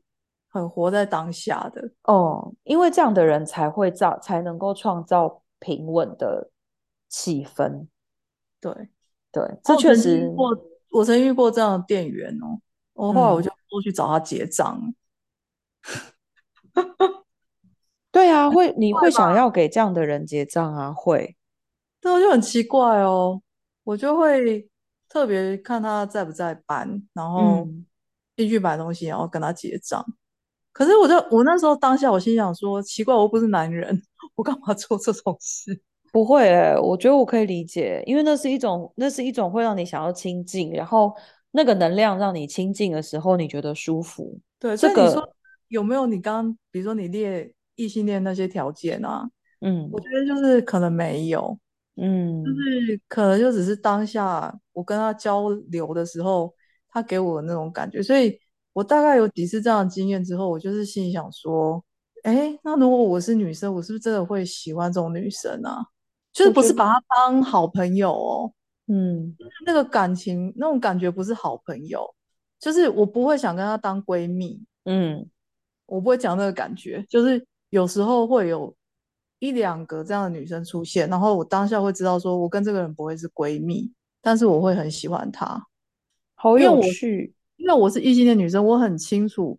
[0.51, 6.51] 很活在当下的哦，因为这样的人才会造，才能够创造平稳的
[7.09, 7.87] 气氛。
[8.59, 8.71] 对
[9.31, 10.31] 对，这确实。
[10.37, 10.55] 我
[10.91, 12.59] 我曾遇过这样的店员哦，
[12.93, 14.93] 我后来我就过去找他结账。
[16.73, 16.85] 嗯、
[18.11, 20.93] 对啊，会你会想要给这样的人结账啊？
[20.93, 21.37] 会，
[22.01, 23.41] 对，我就很奇怪哦，
[23.83, 24.69] 我就会
[25.07, 27.65] 特别看他在不在班，然后。
[27.65, 27.85] 嗯
[28.37, 30.03] 进去买东西，然后跟他结账。
[30.71, 34.01] 可是我就我那时候当下，我心想说：奇怪，我又不是男人，
[34.35, 35.81] 我干嘛做这种事？
[36.11, 41.13] 不会欸，我觉得我可以理解，因为那是一种，那是一种会让你想要亲近，然后
[41.51, 44.37] 那个能量让你亲近的时候，你觉得舒服。
[44.59, 45.35] 对，这个你说
[45.69, 46.05] 有没有？
[46.05, 49.25] 你刚刚比如说你列异性恋那些条件啊，
[49.61, 51.57] 嗯，我觉得就是可能没有，
[51.95, 56.53] 嗯，就是可能就只是当下我跟他交流的时候，
[56.89, 58.37] 他给我的那种感觉，所以
[58.73, 61.83] 我大概有几次这样的经验之后，我就是心里想说，
[62.23, 65.85] 哎，那如果我是女生，我是不是真的会喜欢这种女生啊？
[66.31, 68.53] 就是不是把她当好朋友哦，
[68.87, 72.07] 嗯，那个感情那种感觉不是好朋友，
[72.57, 75.29] 就是我不会想跟她当闺蜜，嗯，
[75.87, 78.73] 我不会讲那个感觉，就是有时候会有
[79.39, 83.91] 一两个这样的女生出现，然后我当下会知道说，我跟这个人不会是闺蜜，
[84.21, 85.67] 但是我会很喜欢她，
[86.35, 89.57] 好有趣，因为我，是异性恋女生，我很清楚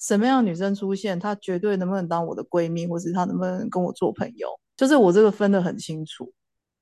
[0.00, 4.48] 什么样的女生出现，她绝对能不能当我的闺蜜，或是她能不能跟我做朋友。
[4.76, 6.32] 就是我这个分得很清楚，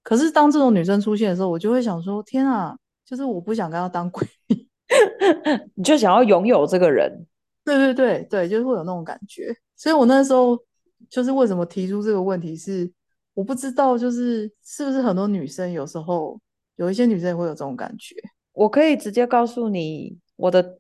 [0.03, 4.67] 可是当这种女生出现的时候，我就会想说：天啊，就是我不想跟她当闺蜜，
[5.77, 7.27] 你就想要拥有这个人。
[7.65, 9.55] 对对对对，就是会有那种感觉。
[9.77, 10.59] 所以我那时候
[11.11, 12.91] 就是为什么提出这个问题是，
[13.35, 16.41] 我不知道就是是不是很多女生有时候
[16.77, 18.17] 有一些女生也会有这种感觉。
[18.53, 20.79] 我可以直接告诉你我的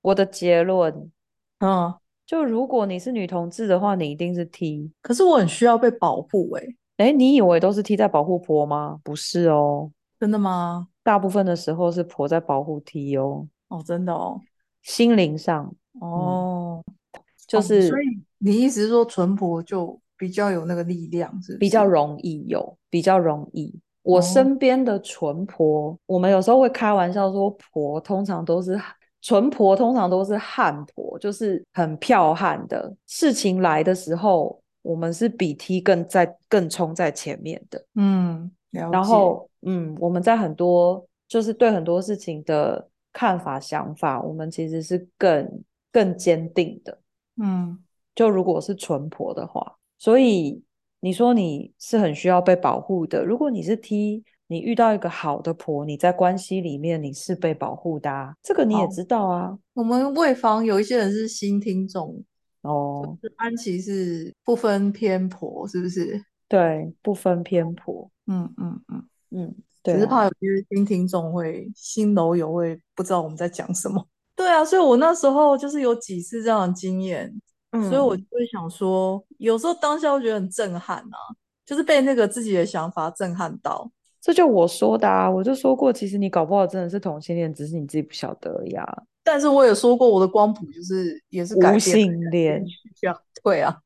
[0.00, 1.10] 我的结论，
[1.58, 1.94] 嗯。
[2.26, 4.90] 就如果你是女同志的话，你一定是 T。
[5.02, 6.62] 可是我很需要被保护哎、
[6.96, 7.08] 欸。
[7.08, 8.98] 哎，你以为都是 T 在保护婆吗？
[9.04, 9.92] 不是哦。
[10.18, 10.88] 真的吗？
[11.02, 13.46] 大部分的时候是婆在保护 T 哦。
[13.68, 14.40] 哦，真的哦。
[14.80, 17.88] 心灵上哦、嗯，就是、哦。
[17.90, 18.06] 所以
[18.38, 21.58] 你意思是说，纯婆就比较有那个力量，是是？
[21.58, 23.78] 比较容易有，比较容易。
[24.04, 28.80] 我身边的纯婆、哦，我们有时候会开玩笑说，婆通常都是。
[29.26, 32.94] 纯婆通常都是悍婆，就是很剽悍的。
[33.06, 37.82] 事情来的时候，我们是比 T 更在更冲在前面的。
[37.94, 46.98] 嗯，然后，嗯，我们在很多就是对很多事情的看法、想法，我们其实是更更坚定的。
[47.40, 47.82] 嗯，
[48.14, 50.62] 就如果是纯婆的话，所以
[51.04, 53.22] 你说你是很需要被保护的。
[53.22, 54.24] 如果你是 T。
[54.46, 59.58] 你遇到一个好的婆，你在关系里面你是被保护的啊，这个你也知道啊。
[59.72, 62.22] 我们为防有一些人是新听众
[62.60, 66.22] 哦，就是安琪是不分偏颇，是不是？
[66.46, 68.08] 对，不分偏颇。
[68.26, 74.06] 嗯嗯嗯嗯，对啊，只是怕有些新听众会新楼友会不知道我们在讲什么。
[74.36, 77.34] 对啊，所以我那时候就是有几次这样的经验，
[77.74, 81.18] 嗯，所以我就会想说，有时候当下我觉得很震撼啊，
[81.66, 83.90] 就是被那个自己的想法震撼到。
[84.20, 88.86] 这就我说的啊，我就说过，其实你搞不好真的是同性恋，只是你自己不晓得呀。
[89.22, 92.64] 但是我也说过，我的光谱就是也是改变无性恋，
[92.94, 93.76] 这 样对啊。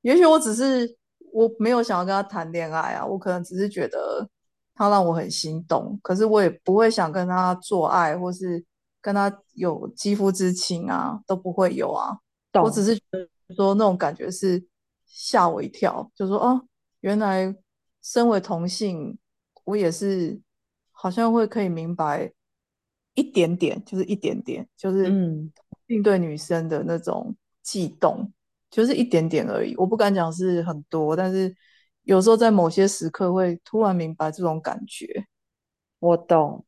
[0.00, 0.96] 也许我只是
[1.32, 4.26] 我没有想要跟他谈恋爱啊，我可能只是觉得
[4.74, 8.64] 他让我很心动，可是我也不会想跟他做爱，或是
[9.00, 12.16] 跟他有肌肤之亲啊，都不会有啊。
[12.62, 14.64] 我只是觉得说那种感觉是
[15.06, 16.66] 吓我一跳，就说哦，
[17.00, 17.54] 原来
[18.02, 19.18] 身为同性。
[19.64, 20.40] 我也是，
[20.92, 22.32] 好像会可以明白
[23.12, 25.04] 一点点，就是一点点，就是
[25.88, 28.32] 应对女生的那种悸动，
[28.70, 29.76] 就是一点点而已。
[29.76, 31.54] 我不敢讲是很多，但是
[32.04, 35.26] 有时候在某些时刻会突然明白这种感觉。
[35.98, 36.64] 我懂，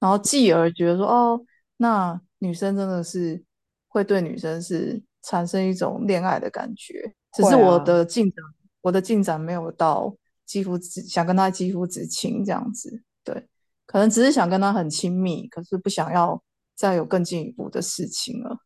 [0.00, 1.40] 然后继而觉得说，哦，
[1.76, 3.44] 那女生真的是
[3.86, 8.48] 会对女生是产生一种恋爱的感觉，只是我的进展，啊、
[8.82, 10.14] 我的进展没有到。
[10.46, 13.46] 肌肤之想跟他肌肤之亲这样子，对，
[13.86, 16.42] 可能只是想跟他很亲密，可是不想要
[16.74, 18.58] 再有更进一步的事情了。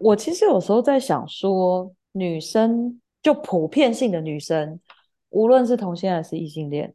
[0.00, 4.80] 我其实有时候在想说，女生就普遍性的女生，
[5.28, 6.94] 无论是同性还是异性恋，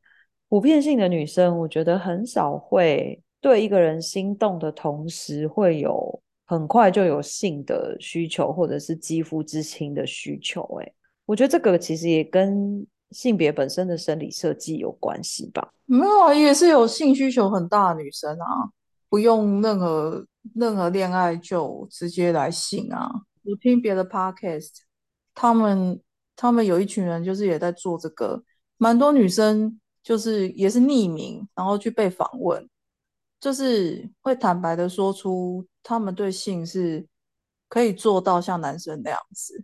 [0.50, 10.62] 普遍性的女生，我觉得很少会对一个人心动的同时，会有很快就有性的需求，或者是肌肤之亲的需求。
[10.82, 10.94] 哎，
[11.26, 12.86] 我觉得这个其实也跟。
[13.12, 15.72] 性别本身的生理设计有关系吧？
[15.86, 18.68] 没有啊，也是有性需求很大的女生啊，
[19.08, 20.26] 不用任何
[20.56, 23.08] 任何恋爱就直接来性啊。
[23.44, 24.72] 我听别的 podcast，
[25.36, 26.02] 他们
[26.36, 28.44] 他们有一群人就是也在做这个，
[28.78, 32.68] 蛮多女生就是也是匿名，然后去被访问，
[33.40, 37.06] 就是会坦白的说出他们对性是
[37.68, 39.64] 可以做到像男生那样子，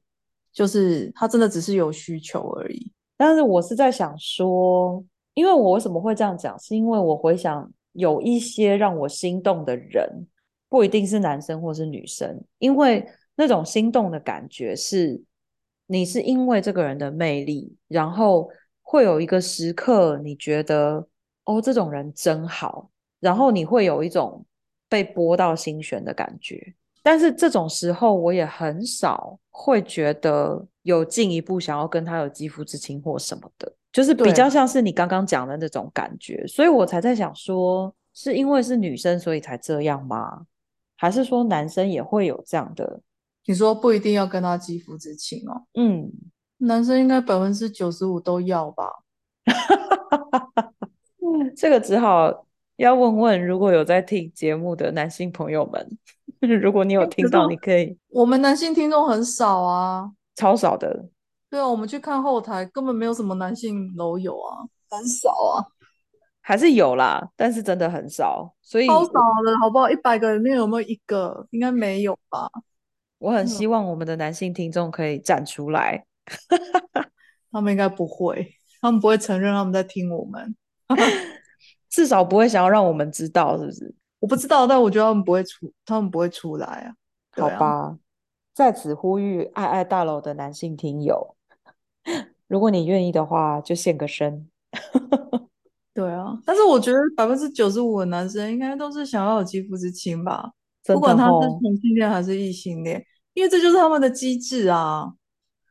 [0.52, 2.92] 就是他真的只是有需求而已。
[3.16, 5.04] 但是我是在想说，
[5.34, 10.28] 因为我为什么会这样讲，是因为我回想有一些让我心动的人，
[10.70, 13.06] 不一定是男生或是女生，因为
[13.36, 15.22] 那种心动的感觉是，
[15.88, 18.50] 你是因为这个人的魅力，然后
[18.82, 21.08] 会有一个时刻，你觉得
[21.46, 22.90] 哦，这种人真好，
[23.20, 24.46] 然后你会有一种
[24.90, 26.74] 被拨到心弦的感觉。
[27.02, 36.46] 但是这种时候，我也很少会觉得有进一步想要跟他有肌肤之亲或什么的，就是比较像是你刚刚讲的那种感觉。
[36.46, 40.46] 所以我才在想说，是因为是女生所以才这样吗？
[40.98, 43.00] 还是说男生也会有这样的？
[43.46, 45.64] 你说不一定要跟他肌肤之亲哦。
[45.76, 46.12] 嗯，
[46.58, 48.84] 男生应该百分之九十五都要吧。
[51.56, 52.46] 这个只好
[52.80, 55.98] 要问问如果有在听节目的男性朋友们。
[56.40, 57.98] 如果你有听到，你可以。
[58.08, 61.10] 我们男性听众很少啊，超少的。
[61.50, 65.66] 对啊，我们去看后台，根本没有什么男性楼友啊，很少啊。
[66.40, 69.90] 还是有啦，但是真的很少，所以超少的，好不好？
[69.90, 71.46] 一百个里面有没有一个？
[71.52, 72.50] 应该没有吧。
[73.18, 76.06] 我很希望我们的男性听众可以站出来。
[77.52, 80.56] 他们应该不会，他们不会承认他们在听我们，
[81.90, 83.96] 至少不会想要让我们知道，是不是？
[84.20, 86.94] 我不知道，但我觉得他们不会出，他们不会出来啊。
[87.32, 87.98] 好吧，啊、
[88.54, 91.36] 在此呼吁爱爱大楼的男性听友，
[92.48, 94.50] 如果你愿意的话，就献个身。
[95.94, 100.52] 对啊，但是我觉得百分之九十五的男生应该都是想要有肌肤之亲吧，
[100.88, 101.32] 哦、不管他是
[101.62, 105.14] 同性恋还是异性恋，因为这就是他们的机制啊。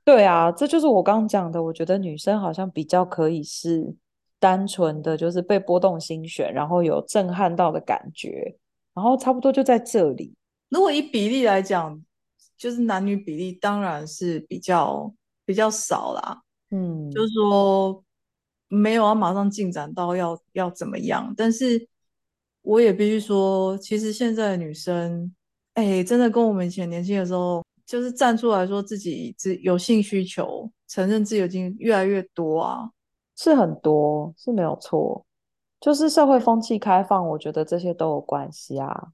[0.05, 3.95] 对啊，这就是我刚刚讲的，我觉得女生好像比较可以是。
[4.39, 8.57] 单纯的就是被波动心弦，然后有震撼到的感觉，
[8.95, 10.35] 然后差不多就在这里。
[10.69, 12.01] 如果以比例来讲，
[12.57, 15.13] 就是男女比例当然是比较
[15.45, 16.43] 比较少啦。
[16.71, 18.05] 嗯，就是说
[18.69, 21.89] 没有要马上进展到要要怎么样，但是
[22.63, 25.35] 我也必须说，其实现在的女生，
[25.75, 32.91] 哎，真的跟我们以前年轻的时候，就是站出来说自己自有性需求，承认自己已经越来越多啊。
[33.41, 35.25] 是很多，是没有错，
[35.81, 39.13] 就是社会风气开放，我觉得这些都有关系啊。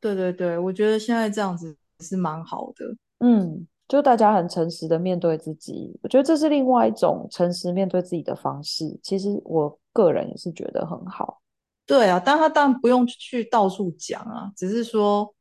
[0.00, 2.96] 对对对，我觉得现在这样子是蛮好的。
[3.18, 8.98] 嗯，就大家很诚实的面对自己，我觉得这是另外一种诚实面对自己的方式。
[9.02, 11.42] 其实我个人也是觉得很好。
[11.84, 15.34] 对啊，但他当然不用去到处讲啊，只是说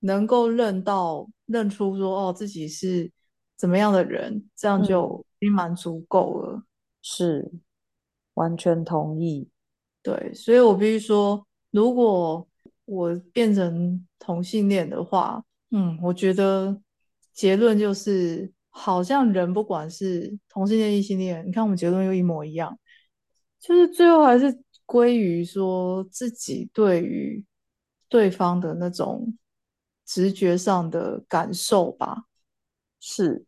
[0.00, 3.08] 能够认到、认出说哦自己是
[3.56, 6.56] 怎么样的人，这样就已经蛮足够了。
[6.56, 6.64] 嗯
[7.06, 7.52] 是，
[8.32, 9.46] 完全同意。
[10.02, 12.48] 对，所以我必须说，如果
[12.86, 16.80] 我变成同性恋的话，嗯，我觉得
[17.34, 22.78] 结论就是，好像人不管是同性恋、异性恋，你看我们结论又一模一样，
[23.60, 27.44] 就是最后还是归于说自己对于
[28.08, 29.36] 对方的那种
[30.06, 32.24] 直觉上的感受吧。
[32.98, 33.44] 是。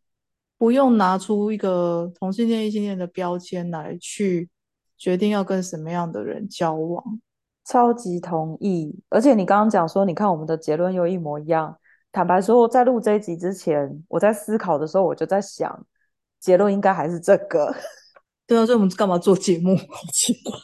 [0.58, 4.48] 不用拿出一个同性恋、异性恋的标签来去
[4.96, 7.20] 决定要跟什么样的人交往，
[7.64, 8.98] 超级同意。
[9.10, 11.76] 而且你刚刚讲说，你看我们的结论又一模一样。
[12.10, 15.86] 坦白说，在录这一集之前，我在思考的时候，我就在想，
[16.40, 17.74] 结论应该还是这个。
[18.46, 19.76] 对啊，所以我们干嘛做节目？
[19.76, 20.58] 好奇怪。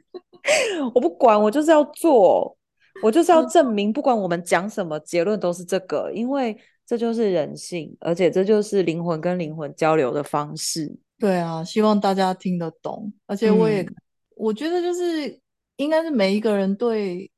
[0.94, 2.54] 我不管，我就是要做，
[3.02, 6.54] 我就是要证明，不管我们讲什么，结论都是这个，因为。
[6.86, 10.94] 这就是人性，而且这就是灵魂跟灵魂交流的方式。
[11.18, 13.12] 对啊，希望大家听得懂。
[13.26, 13.94] 而且我也，嗯、
[14.36, 15.40] 我觉得就是
[15.76, 17.30] 应该是每一个人对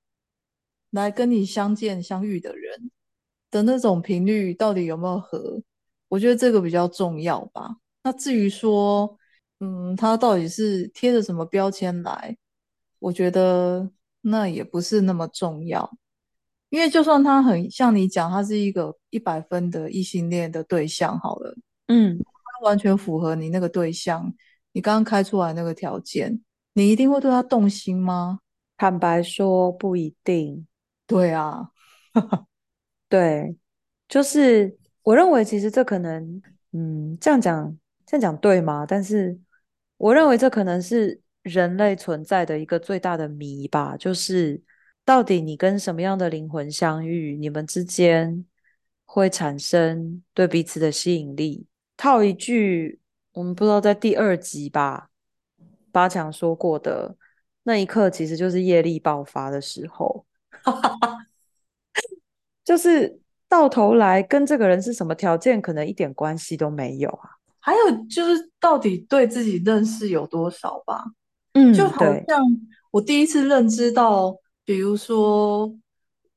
[0.90, 2.90] 来跟你相见相遇的人
[3.50, 5.62] 的那种频率到底有没有合，
[6.08, 7.76] 我觉得这个比较重要吧。
[8.02, 9.16] 那至于说，
[9.60, 12.36] 嗯，他到底是贴着什么标签来，
[12.98, 13.88] 我觉得
[14.22, 15.88] 那也不是那么重要。
[16.76, 21.56] 因为就算他很像你讲，他是一个一百分的异性恋的对象，好了，
[21.86, 24.30] 嗯，他完全符合你那个对象，
[24.72, 26.38] 你刚刚开出来那个条件，
[26.74, 28.40] 你一定会对他动心吗？
[28.76, 30.66] 坦白说，不一定。
[31.06, 31.70] 对啊，
[33.08, 33.56] 对，
[34.06, 38.84] 就是我认为其实这可能，嗯，这样讲这样讲对吗？
[38.86, 39.40] 但是
[39.96, 44.62] 我认为这可能是人类存在的一个最大的谜吧，就是。
[45.06, 48.44] 到底你跟什么样的灵魂相遇，你们之间
[49.04, 51.64] 会产生对彼此的吸引力？
[51.96, 52.98] 套一句，
[53.32, 55.10] 我们不知道在第二集吧，
[55.92, 57.14] 八强说过的
[57.62, 60.26] 那一刻，其实就是业力爆发的时候。
[62.64, 67.30] 就是到头来跟这个人是什么条件，可能一点关系都没有啊。
[67.60, 67.78] 还有
[68.10, 71.04] 就是，到底对自己认识有多少吧？
[71.52, 72.42] 嗯，就好像
[72.90, 74.36] 我第一次认知到。
[74.66, 75.74] 比如说，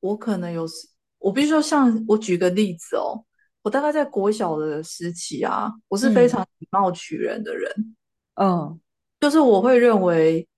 [0.00, 3.22] 我可能有时，我必须说，像我举个例子哦，
[3.60, 7.96] 我大概在国小的时期啊，我是非常以貌取人的人。
[8.36, 8.80] 嗯，
[9.20, 10.48] 就是我会认为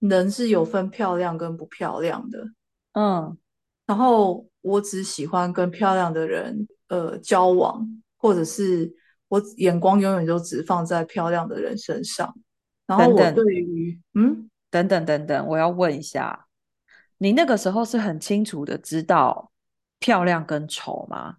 [0.00, 2.44] 人是有分漂亮跟不漂亮的，
[2.92, 3.36] 嗯，
[3.86, 7.84] 然后我只喜欢跟漂亮的人呃交往，
[8.18, 8.94] 或者是
[9.28, 12.32] 我眼光永远都只放在漂亮的人身上。
[12.86, 16.43] 然后我对于嗯，等等等等，我要问一下，
[17.24, 19.50] 你那个时候是很清楚的知道
[19.98, 21.36] 漂亮跟丑吗？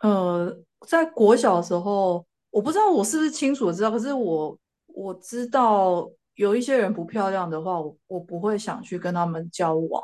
[0.00, 0.50] 呃，
[0.88, 4.58] 在国小的时候，我不知道我是不是清楚的知道，可是我。
[4.98, 10.02] 我知道有一些人不漂亮的话，我我不会想去跟他们交往。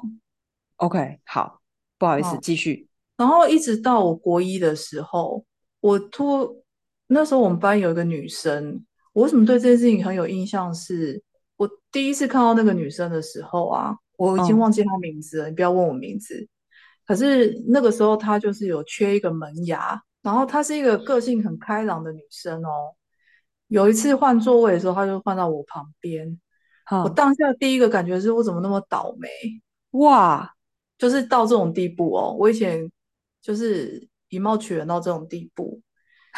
[0.76, 1.62] OK，好，
[1.96, 2.86] 不好意思，继续。
[3.16, 5.42] 然后一直到我国一的时候，
[5.80, 6.62] 我突
[7.06, 11.12] 那时候我们班有一个女生，我为什么对这件事情很有印象是？
[11.12, 11.22] 是
[11.56, 16.48] 我第一次看到那个女生的时候啊，我已经忘记她名字了，嗯，你不要问我名字。
[17.06, 22.94] 可是那个时候她就是有缺一个门牙，然后她是一个个性很开朗的女生哦。
[23.68, 26.40] 有一次换座位的时候，她就换到我旁边。
[26.90, 29.28] 我当下第一个感觉是我怎么那么倒霉？
[29.92, 30.52] 哇，
[30.98, 32.36] 就是到这种地步哦！
[32.38, 32.90] 我以前
[33.40, 35.80] 就是以貌取人到这种地步，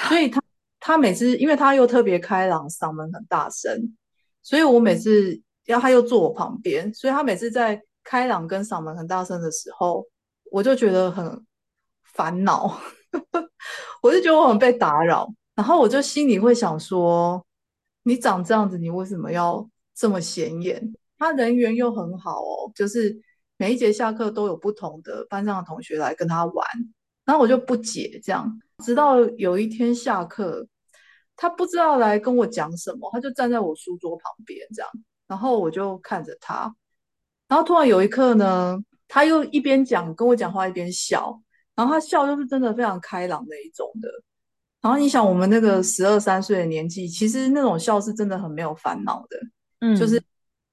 [0.09, 0.41] 所以她
[0.79, 3.97] 她每次因为她又特别开朗，嗓门很大声，
[4.43, 10.07] 所以我每次然后他又坐我旁边，所以他每次在开朗跟嗓门很大声的时候，
[10.51, 11.45] 我就觉得很
[12.05, 12.81] 烦恼，
[14.03, 15.27] 我就觉得我很被打扰。
[15.55, 17.45] 然后我就心里会想说，
[18.03, 20.95] 你长这样子，你为什么要这么显眼？
[21.17, 23.17] 他人缘又很好哦，就是
[23.57, 26.67] 每一节下课都有不同的班上的同学来跟他玩。
[27.25, 30.67] 然后我就不解这样，直到有一天下课，
[31.37, 34.91] 他不知道来跟我讲什么，他就站在我书桌旁边这样，
[35.35, 36.72] 然后我就看着他，
[37.49, 38.78] 然后突然有一刻呢，
[39.09, 41.37] 他又一边讲跟我讲话一边笑，
[41.74, 44.09] 然后他笑就是真的非常开朗那一种的。
[44.80, 49.37] 然后你想，我们那个十二三岁的年纪，其实那种笑是真的很没有烦恼的，
[49.80, 50.22] 嗯，就是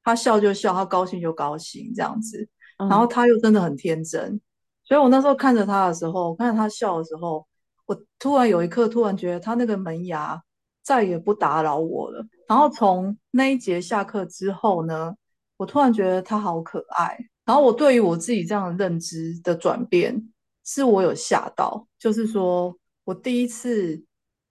[0.03, 2.47] 他笑就笑，他高兴就高兴这样子。
[2.78, 4.41] 然后他又真的很天真，嗯，
[4.84, 7.43] 所以我那时候看着他的时候，看着他笑的时候，
[7.88, 10.39] 我突然有一刻突然觉得他那个门牙
[10.84, 12.24] 再也不打扰我了。
[12.52, 15.16] 然后从那一节下课之后呢，
[15.56, 17.18] 我突然觉得他好可爱。
[17.45, 20.22] 然后我对于我自己这样的认知的转变，
[20.66, 22.78] 是我有吓到，就是说。
[23.04, 23.99] 我第一次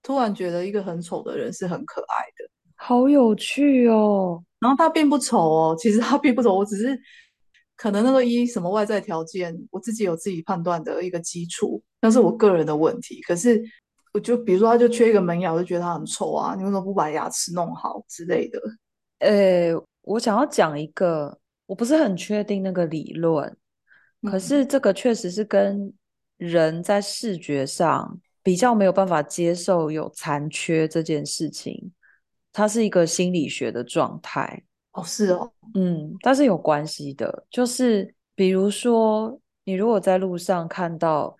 [0.03, 4.43] 突然觉得一个很丑的人是很可爱的，好有趣哦。
[4.59, 6.99] 然后他并不丑哦，其实他并不丑，我只是
[7.77, 13.21] 可能那个一什么外在条件，我自己有自己判断的一个基础，那是我个人的问题。
[13.21, 13.63] 可是
[14.13, 18.59] 我就比如说，他就缺一个门牙，我就觉得他很臭啊，你为什么不把牙齿弄好之类的？
[19.19, 23.57] 呃，我想要讲一个，我不是很确定那个理论，
[24.23, 25.93] 可是这个确实是跟
[26.37, 28.19] 人在视觉上。
[28.43, 31.91] 比较没有办法接受有残缺这件事情，
[32.51, 34.63] 它是一个心理学的状态。
[34.93, 37.45] 哦，是哦，嗯，但是有关系的。
[37.51, 41.37] 就是比如说，你如果在路上看到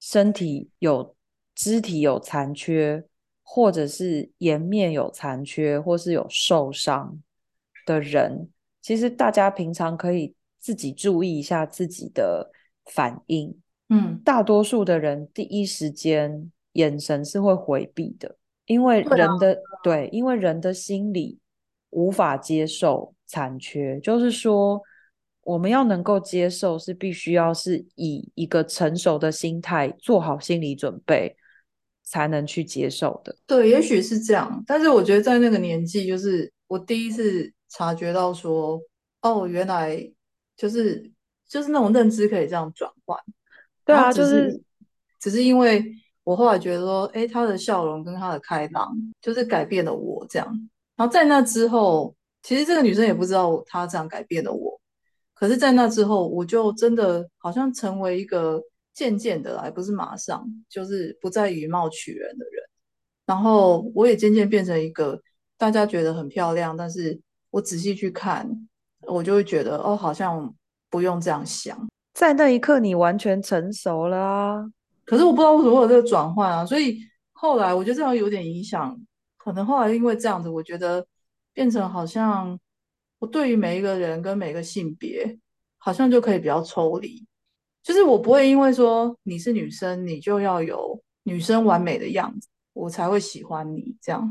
[0.00, 1.14] 身体有
[1.58, 3.02] 肢体有残缺，
[3.42, 7.20] 或者是颜面有残缺，或是有受伤
[7.84, 8.48] 的人，
[8.80, 12.52] 其实大家平常可以自己注意一下自己的
[12.84, 13.58] 反应。
[13.88, 18.36] 嗯，大多数的人第一时间眼神是会回避的，
[18.66, 21.40] 因为人的对，对，因为人的心理
[21.90, 24.80] 无法接受残缺，就是说
[25.42, 31.34] 我们要能够接受，是必须要是以一个成熟的心态做好心理准备，
[32.10, 33.36] 才能去接受的。
[33.46, 38.80] 对，也许是这样，但是我觉得在那个年纪，就是我第一次察觉到说，
[39.20, 40.10] 哦，原来
[40.56, 41.10] 就是
[41.46, 43.18] 就是那种认知可以这样转换。
[43.84, 44.60] 对啊，就是
[45.20, 45.84] 只是因为
[46.24, 48.90] 我后来觉得说，哎，他的笑容跟他的开朗，
[49.20, 50.46] 就是改变了我这样。
[50.96, 54.80] 然后在那之后，其实这个女生也不知道她这样改变了我。
[55.34, 58.60] 可是，在那之后，我就真的好像成为一个
[58.98, 62.64] 渐渐的来，不是马上，就是不再以貌取人的人。
[63.24, 65.16] 然后，我也渐渐变成一个
[65.56, 67.16] 大家觉得很漂亮，但是
[67.50, 68.50] 我仔细去看，
[69.02, 70.52] 我就会觉得，哦，好像
[70.90, 71.78] 不用这样想。
[72.12, 74.64] 在那一刻，你完全成熟了啊！
[75.04, 76.98] 可是我不知道为什么会有这个转换啊，所以
[77.34, 79.00] 后来我觉得这样有点影响。
[79.36, 81.06] 可能后来因为这样子，我觉得
[81.52, 82.58] 变成好像
[83.20, 85.38] 我对于每一个人跟每个性别，
[85.76, 87.24] 好像就可以比较抽离。
[87.88, 94.28] 就是我不会因为说你是女生，你就要有女生完美的样子，我才会喜欢你这样。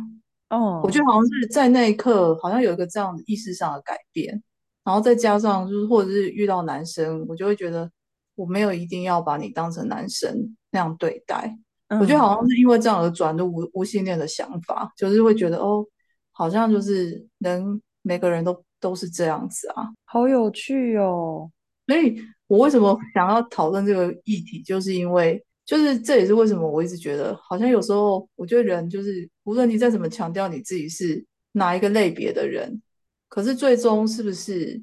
[0.51, 4.43] 哦，我觉得好像是在那一刻，好像有一个这样的意识上的改变。
[4.83, 7.89] 然后再加上就是，或者是遇到男生，我就会觉得
[8.35, 11.57] 我没有一定要把你当成男生那样对待。
[11.87, 15.83] 嗯、我觉得好像是因为这样而转入无无性恋的想法，就是会觉得哦，
[16.31, 21.49] 好像就是能每个人都都是这样子啊，好有趣哦。
[21.87, 32.81] 所以我为什么想要讨论这个议题，就是因为就是这也是为什么我一直觉得，好像有时候我觉得人就是无论你再怎么强调你自己是哪一个类别的人，
[33.27, 34.81] 可是最终是不是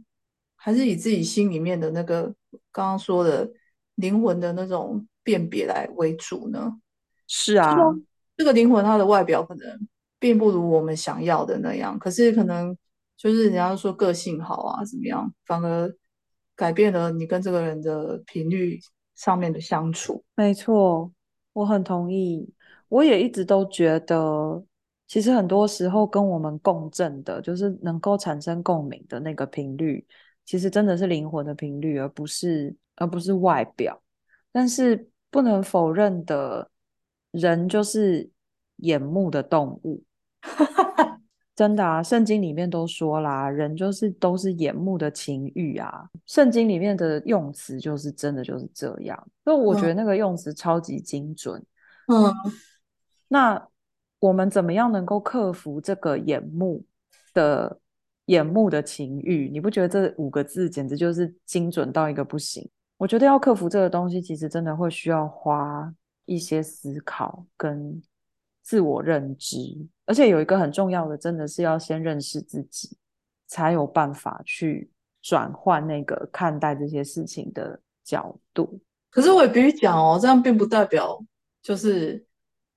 [0.56, 2.24] 还是以自己心里面的那个
[2.70, 3.50] 刚刚说的
[3.94, 6.70] 灵魂的那种辨别来为主呢？
[7.26, 7.74] 是啊，
[8.36, 9.88] 这个灵魂它的外表可能
[10.18, 12.76] 并不如我们想要的那样，可是可能
[13.16, 15.90] 就是人家说个性好啊，怎么样，反而。
[16.56, 18.78] 改变了你跟这个人的频率
[19.14, 21.10] 上面的相处，没错，
[21.52, 22.52] 我很同意。
[22.88, 24.64] 我也一直都觉得，
[25.08, 30.06] 其实很多时候跟我们共振的，就是能够产生共鸣的那个频率，
[30.44, 34.00] 其实真的是灵魂的频率，而不是而不是外表。
[34.52, 36.70] 但是不能否认的，
[37.32, 38.30] 人就是
[38.76, 40.04] 眼目的动物。
[41.56, 46.08] 真的啊，圣经里面都说啦，人就是都是眼目的情欲啊。
[46.26, 51.64] 圣经里面的用词就是真的就是这样，所以我觉得那个用词超级精准。
[52.08, 52.32] 嗯，
[53.28, 53.68] 那
[54.18, 56.84] 我们怎么样能够克服这个眼目
[57.32, 57.78] 的
[58.26, 59.48] 眼目的情欲？
[59.48, 62.68] 你不觉得这五个字简直就是精准到一个不行？
[62.96, 65.92] 我觉得要克服这个东西，其实真的会需要花
[66.24, 68.02] 一些思考跟
[68.64, 69.56] 自我认知。
[70.06, 72.96] 而且有一个很重要的，真的是要先认识自己，
[73.46, 74.90] 才有办法去
[75.22, 78.80] 转换那个看待这些事情的角度。
[79.10, 81.22] 可是我也必须讲哦，这样并不代表
[81.62, 82.26] 就是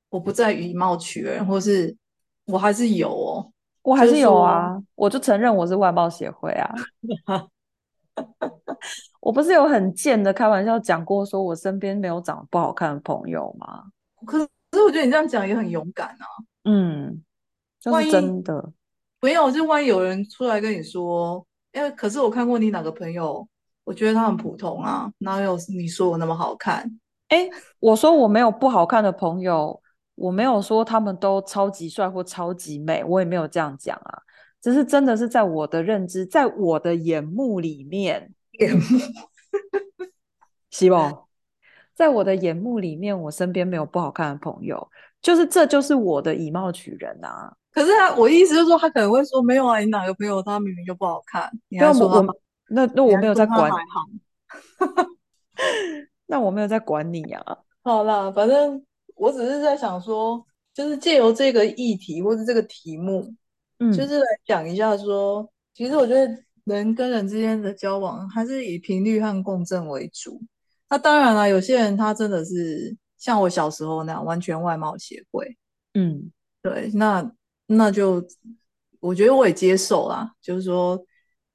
[0.09, 1.97] 我不再以貌取人，或是
[2.45, 6.73] 我还是有哦，我还是有啊，我就承认我是外貌协会啊。
[9.19, 13.83] 我不是有很贱的开玩笑讲过，说我身边没有长得不好看的朋友吗？
[14.25, 14.47] 可是，
[14.77, 16.25] 可是我觉得你这样讲也很勇敢啊。
[16.65, 17.23] 嗯，
[17.79, 18.71] 就是真的。
[19.21, 23.47] 没有，就万一有人出来跟你说，因为可是我看过你哪个朋友，
[23.83, 26.99] 我觉得他很普通啊，哪有你说我那么好看？
[27.29, 27.49] 哎，
[27.79, 29.81] 我说我没有不好看的朋友，
[30.13, 34.21] 我没有说他们都超级帅或超级美，我也没有这样讲啊。
[34.61, 38.81] 只是真的是在我的认知，在我的眼目里面，眼目，
[40.69, 41.26] 希望
[41.97, 44.87] 在我的眼目里面，我身边没有不好看的朋友。
[45.19, 47.51] 就是这就是我的以貌取人啊！
[47.71, 52.23] 可是他，我意思就是说，他可能会说没有啊，你哪个朋友他明明就不好看，你还说
[52.69, 53.77] 那那我没有在管，好
[56.27, 57.57] 那我没有在管你啊。
[57.83, 58.85] 好啦，反正
[59.15, 63.33] 我只是在想说，就是借由这个议题或者这个题目，
[63.79, 66.31] 嗯，就是来讲一下说，其实我觉得
[66.65, 70.39] 人跟人之间的交往还是以频率和共振为主。
[70.89, 72.95] 那当然了，有些人他真的是。
[73.19, 75.57] 像我小时候那样，完全外貌协会，
[75.95, 76.31] 嗯，
[76.61, 77.31] 对，那
[77.65, 78.23] 那就
[78.99, 81.03] 我觉得我也接受啦，就是说，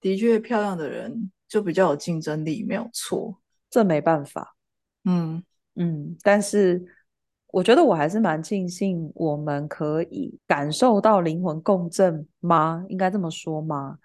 [0.01, 3.39] 的确漂亮的人就比较有竞争力，没有错，
[3.71, 4.57] 这没办法，
[5.05, 5.41] 嗯
[5.77, 6.85] 嗯，但是
[7.53, 12.85] 我觉得我还是蛮庆幸我们可以感受到灵魂共振吗？
[12.89, 13.97] 应该这么说吗？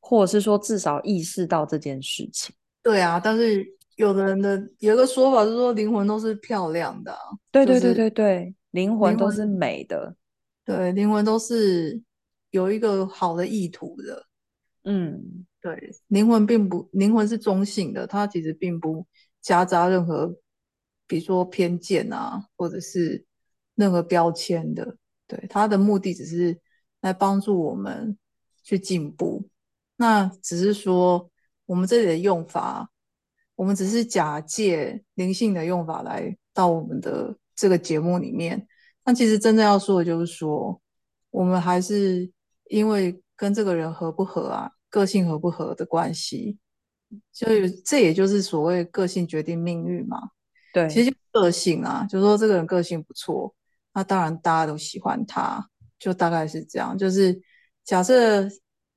[0.00, 2.54] 或者是说至少意识到这件事情？
[2.82, 3.74] 对啊，但是。
[3.96, 7.16] 有的人的有一个说法是说，灵魂都是漂亮的，
[7.50, 10.14] 对对对对对，灵魂都是美的，
[10.64, 12.00] 对，灵魂都是
[12.50, 14.26] 有一个好的意图的，
[14.84, 19.06] 嗯，对，灵魂并不，灵魂是中性的，它其实并不
[19.40, 20.28] 夹杂任何，
[21.06, 23.24] 比如说偏见啊，或者是
[23.76, 26.58] 任何标签的，对，它的目的只是
[27.00, 28.18] 来帮助我们
[28.62, 29.48] 去进步，
[29.96, 31.30] 那只是说
[31.64, 32.90] 我们这里的用法。
[33.56, 38.68] 我们只是假借灵性的用法来到我们的这个节目里面，
[39.04, 40.78] 那其实真正要说的就是说，
[41.30, 42.30] 我们还是
[42.68, 46.58] 因为跟这个人合不合啊，个性合不合的关系，
[47.32, 50.18] 所以这也就是所谓个性决定命运嘛。
[50.74, 53.54] 对，其实个性啊，就是说这个人个性不错，
[53.94, 55.66] 那当然大家都喜欢他，
[55.98, 56.96] 就大概是这样。
[56.96, 57.40] 就是
[57.84, 58.46] 假设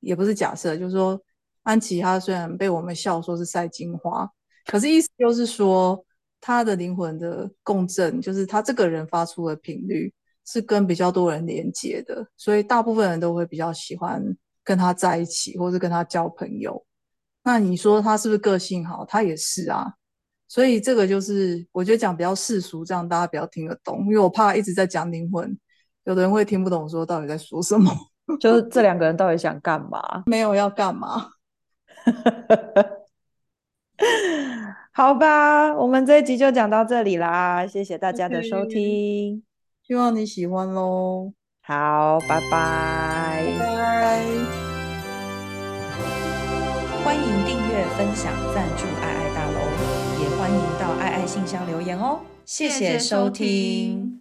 [0.02, 1.18] 也不是假设，就是说
[1.64, 4.30] 安琪她虽然被我们笑说是赛金花。
[4.70, 6.06] 可是意思就是说，
[6.40, 10.14] 他的灵魂的共振，就是他这个人发出的频率
[10.46, 14.24] 是跟比较多人连接的，所以大部分人都会比较喜欢
[14.64, 16.86] 跟他在一起，或是跟他交朋友。
[17.44, 19.04] 那你说他是不是个性好？
[19.06, 19.92] 他也是啊。
[20.48, 25.58] 所以这个就是我觉得讲比较世俗，这样大家比较听得懂，因为我怕一直在讲灵魂，
[26.04, 27.92] 有的人会听不懂，说到底在说什么。
[28.40, 30.24] 就是这两个人到底想干嘛？
[30.28, 31.30] 没有要干嘛。
[34.92, 39.44] 好吧，我们这一集就讲到这里啦，谢谢大家的收听，
[39.86, 41.32] 希望你喜欢喽。
[41.62, 43.44] 好，拜拜。
[47.04, 49.60] 欢迎订阅、分享、赞助爱爱大楼，
[50.22, 52.20] 也欢迎到爱爱信箱留言哦。
[52.46, 54.19] 谢谢收听。